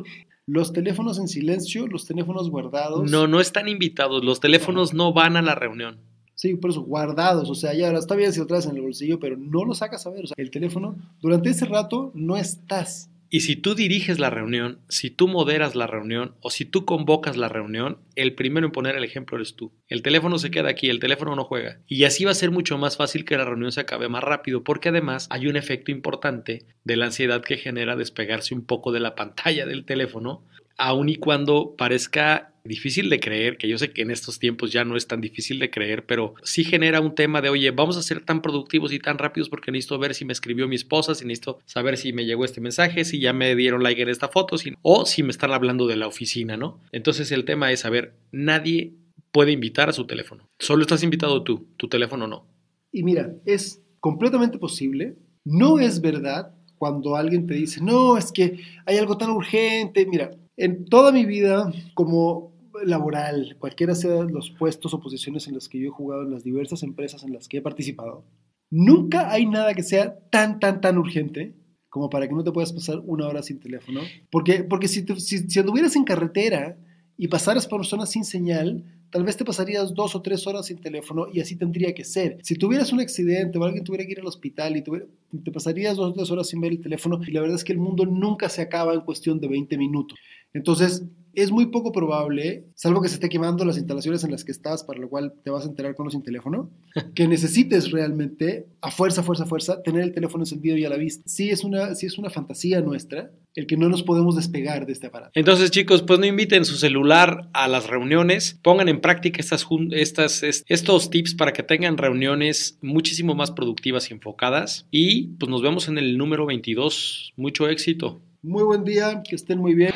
los 0.47 0.73
teléfonos 0.73 1.19
en 1.19 1.27
silencio, 1.27 1.85
los 1.85 2.07
teléfonos 2.07 2.49
guardados. 2.49 3.09
No, 3.11 3.27
no 3.27 3.39
están 3.39 3.67
invitados, 3.67 4.25
los 4.25 4.39
teléfonos 4.39 4.95
no 4.95 5.13
van 5.13 5.37
a 5.37 5.43
la 5.43 5.53
reunión. 5.53 5.99
Sí, 6.39 6.55
por 6.55 6.69
eso, 6.69 6.83
guardados. 6.83 7.49
O 7.49 7.53
sea, 7.53 7.73
ya 7.73 7.91
está 7.91 8.15
bien 8.15 8.31
si 8.31 8.39
lo 8.39 8.47
traes 8.47 8.65
en 8.65 8.77
el 8.77 8.81
bolsillo, 8.81 9.19
pero 9.19 9.35
no 9.35 9.65
lo 9.65 9.75
sacas 9.75 10.07
a 10.07 10.09
ver. 10.09 10.23
O 10.23 10.27
sea, 10.27 10.35
el 10.37 10.51
teléfono, 10.51 10.95
durante 11.19 11.49
ese 11.49 11.65
rato 11.65 12.13
no 12.15 12.37
estás. 12.37 13.11
Y 13.29 13.41
si 13.41 13.57
tú 13.57 13.75
diriges 13.75 14.19
la 14.19 14.29
reunión, 14.29 14.79
si 14.87 15.09
tú 15.09 15.27
moderas 15.27 15.75
la 15.75 15.85
reunión 15.85 16.35
o 16.39 16.49
si 16.49 16.63
tú 16.63 16.85
convocas 16.85 17.35
la 17.35 17.49
reunión, 17.49 17.97
el 18.15 18.35
primero 18.35 18.65
en 18.65 18.71
poner 18.71 18.95
el 18.95 19.03
ejemplo 19.03 19.35
eres 19.35 19.57
tú. 19.57 19.73
El 19.89 20.01
teléfono 20.01 20.37
se 20.37 20.49
queda 20.49 20.69
aquí, 20.69 20.89
el 20.89 21.01
teléfono 21.01 21.35
no 21.35 21.43
juega. 21.43 21.81
Y 21.87 22.05
así 22.05 22.23
va 22.23 22.31
a 22.31 22.35
ser 22.35 22.51
mucho 22.51 22.77
más 22.77 22.95
fácil 22.95 23.25
que 23.25 23.35
la 23.35 23.43
reunión 23.43 23.73
se 23.73 23.81
acabe 23.81 24.07
más 24.07 24.23
rápido, 24.23 24.63
porque 24.63 24.87
además 24.87 25.27
hay 25.31 25.47
un 25.47 25.57
efecto 25.57 25.91
importante 25.91 26.65
de 26.85 26.95
la 26.95 27.07
ansiedad 27.07 27.41
que 27.41 27.57
genera 27.57 27.97
despegarse 27.97 28.55
un 28.55 28.63
poco 28.65 28.93
de 28.93 29.01
la 29.01 29.13
pantalla 29.13 29.65
del 29.65 29.83
teléfono, 29.83 30.45
aun 30.77 31.09
y 31.09 31.17
cuando 31.17 31.75
parezca 31.77 32.48
difícil 32.63 33.09
de 33.09 33.19
creer, 33.19 33.57
que 33.57 33.67
yo 33.67 33.77
sé 33.77 33.91
que 33.91 34.01
en 34.01 34.11
estos 34.11 34.39
tiempos 34.39 34.71
ya 34.71 34.83
no 34.83 34.95
es 34.95 35.07
tan 35.07 35.21
difícil 35.21 35.59
de 35.59 35.69
creer, 35.69 36.05
pero 36.05 36.33
sí 36.43 36.63
genera 36.63 37.01
un 37.01 37.15
tema 37.15 37.41
de, 37.41 37.49
oye, 37.49 37.71
vamos 37.71 37.97
a 37.97 38.01
ser 38.01 38.23
tan 38.23 38.41
productivos 38.41 38.91
y 38.93 38.99
tan 38.99 39.17
rápidos 39.17 39.49
porque 39.49 39.71
necesito 39.71 39.99
ver 39.99 40.15
si 40.15 40.25
me 40.25 40.33
escribió 40.33 40.67
mi 40.67 40.75
esposa, 40.75 41.15
si 41.15 41.25
necesito 41.25 41.59
saber 41.65 41.97
si 41.97 42.13
me 42.13 42.25
llegó 42.25 42.45
este 42.45 42.61
mensaje, 42.61 43.05
si 43.05 43.19
ya 43.19 43.33
me 43.33 43.55
dieron 43.55 43.83
like 43.83 44.01
en 44.01 44.09
esta 44.09 44.29
foto, 44.29 44.55
o 44.81 45.05
si 45.05 45.23
me 45.23 45.31
están 45.31 45.51
hablando 45.51 45.87
de 45.87 45.97
la 45.97 46.07
oficina, 46.07 46.57
¿no? 46.57 46.81
Entonces 46.91 47.31
el 47.31 47.45
tema 47.45 47.71
es, 47.71 47.85
a 47.85 47.89
ver, 47.89 48.15
nadie 48.31 48.93
puede 49.31 49.51
invitar 49.51 49.89
a 49.89 49.93
su 49.93 50.05
teléfono. 50.05 50.49
Solo 50.59 50.81
estás 50.81 51.03
invitado 51.03 51.43
tú, 51.43 51.67
tu 51.77 51.87
teléfono 51.87 52.27
no. 52.27 52.47
Y 52.91 53.03
mira, 53.03 53.35
es 53.45 53.81
completamente 53.99 54.57
posible. 54.57 55.15
No 55.45 55.79
es 55.79 56.01
verdad 56.01 56.55
cuando 56.77 57.15
alguien 57.15 57.45
te 57.45 57.53
dice, 57.53 57.81
no, 57.81 58.17
es 58.17 58.31
que 58.31 58.59
hay 58.85 58.97
algo 58.97 59.17
tan 59.17 59.29
urgente. 59.29 60.05
Mira, 60.05 60.31
en 60.59 60.85
toda 60.85 61.11
mi 61.11 61.25
vida 61.25 61.71
como 61.93 62.53
laboral, 62.83 63.55
cualquiera 63.59 63.95
sean 63.95 64.31
los 64.31 64.51
puestos 64.51 64.93
o 64.93 64.99
posiciones 64.99 65.47
en 65.47 65.55
los 65.55 65.69
que 65.69 65.79
yo 65.79 65.87
he 65.87 65.91
jugado 65.91 66.23
en 66.23 66.31
las 66.31 66.43
diversas 66.43 66.83
empresas 66.83 67.23
en 67.23 67.33
las 67.33 67.47
que 67.47 67.57
he 67.57 67.61
participado, 67.61 68.25
nunca 68.69 69.31
hay 69.31 69.45
nada 69.45 69.73
que 69.73 69.83
sea 69.83 70.19
tan, 70.29 70.59
tan, 70.59 70.81
tan 70.81 70.97
urgente 70.97 71.55
como 71.87 72.09
para 72.09 72.27
que 72.27 72.35
no 72.35 72.43
te 72.43 72.51
puedas 72.51 72.73
pasar 72.73 73.01
una 73.05 73.27
hora 73.27 73.41
sin 73.41 73.59
teléfono. 73.59 74.01
Porque, 74.29 74.63
porque 74.63 74.87
si, 74.87 75.03
si, 75.17 75.49
si 75.49 75.59
anduvieras 75.59 75.95
en 75.95 76.03
carretera 76.03 76.77
y 77.17 77.27
pasaras 77.29 77.65
por 77.65 77.85
zonas 77.85 78.11
sin 78.11 78.23
señal, 78.23 78.83
tal 79.09 79.23
vez 79.23 79.37
te 79.37 79.45
pasarías 79.45 79.93
dos 79.93 80.15
o 80.15 80.21
tres 80.21 80.45
horas 80.45 80.67
sin 80.67 80.79
teléfono 80.79 81.27
y 81.31 81.39
así 81.39 81.55
tendría 81.55 81.93
que 81.93 82.03
ser. 82.03 82.37
Si 82.43 82.55
tuvieras 82.55 82.93
un 82.93 82.99
accidente 82.99 83.57
o 83.57 83.63
alguien 83.63 83.83
tuviera 83.83 84.05
que 84.05 84.11
ir 84.11 84.19
al 84.19 84.27
hospital 84.27 84.77
y 84.77 84.83
te 84.83 85.51
pasarías 85.51 85.97
dos 85.97 86.11
o 86.11 86.13
tres 86.13 86.31
horas 86.31 86.47
sin 86.47 86.61
ver 86.61 86.73
el 86.73 86.81
teléfono 86.81 87.19
y 87.25 87.31
la 87.31 87.41
verdad 87.41 87.55
es 87.55 87.63
que 87.63 87.73
el 87.73 87.79
mundo 87.79 88.05
nunca 88.05 88.49
se 88.49 88.61
acaba 88.61 88.93
en 88.93 89.01
cuestión 89.01 89.39
de 89.39 89.47
20 89.47 89.77
minutos. 89.77 90.17
Entonces, 90.53 91.03
es 91.33 91.51
muy 91.51 91.67
poco 91.67 91.91
probable, 91.91 92.65
salvo 92.75 93.01
que 93.01 93.07
se 93.07 93.15
esté 93.15 93.29
quemando 93.29 93.63
las 93.63 93.77
instalaciones 93.77 94.23
en 94.23 94.31
las 94.31 94.43
que 94.43 94.51
estás, 94.51 94.83
para 94.83 94.99
lo 94.99 95.09
cual 95.09 95.33
te 95.43 95.51
vas 95.51 95.65
a 95.65 95.69
enterar 95.69 95.95
con 95.95 96.07
o 96.07 96.09
sin 96.09 96.23
teléfono, 96.23 96.69
que 97.15 97.27
necesites 97.27 97.91
realmente, 97.91 98.67
a 98.81 98.91
fuerza, 98.91 99.23
fuerza, 99.23 99.45
fuerza, 99.45 99.81
tener 99.81 100.01
el 100.01 100.11
teléfono 100.11 100.43
encendido 100.43 100.77
y 100.77 100.85
a 100.85 100.89
la 100.89 100.97
vista. 100.97 101.23
Sí 101.25 101.49
es 101.49 101.63
una, 101.63 101.95
sí 101.95 102.05
es 102.05 102.17
una 102.17 102.29
fantasía 102.29 102.81
nuestra 102.81 103.31
el 103.55 103.67
que 103.67 103.77
no 103.77 103.89
nos 103.89 104.03
podemos 104.03 104.35
despegar 104.35 104.85
de 104.85 104.93
este 104.93 105.07
aparato. 105.07 105.31
Entonces, 105.33 105.71
chicos, 105.71 106.01
pues 106.03 106.19
no 106.19 106.25
inviten 106.25 106.63
su 106.63 106.77
celular 106.77 107.49
a 107.51 107.67
las 107.67 107.87
reuniones, 107.87 108.57
pongan 108.61 108.87
en 108.87 109.01
práctica 109.01 109.41
estas, 109.41 109.67
estas, 109.91 110.43
estos 110.43 111.09
tips 111.09 111.35
para 111.35 111.51
que 111.51 111.63
tengan 111.63 111.97
reuniones 111.97 112.77
muchísimo 112.81 113.35
más 113.35 113.51
productivas 113.51 114.09
y 114.09 114.13
enfocadas. 114.13 114.87
Y 114.91 115.29
pues 115.39 115.49
nos 115.49 115.61
vemos 115.61 115.89
en 115.89 115.97
el 115.97 116.17
número 116.17 116.45
22. 116.45 117.33
Mucho 117.35 117.67
éxito. 117.67 118.21
Muy 118.41 118.63
buen 118.63 118.85
día, 118.85 119.21
que 119.27 119.35
estén 119.35 119.59
muy 119.59 119.73
bien. 119.73 119.93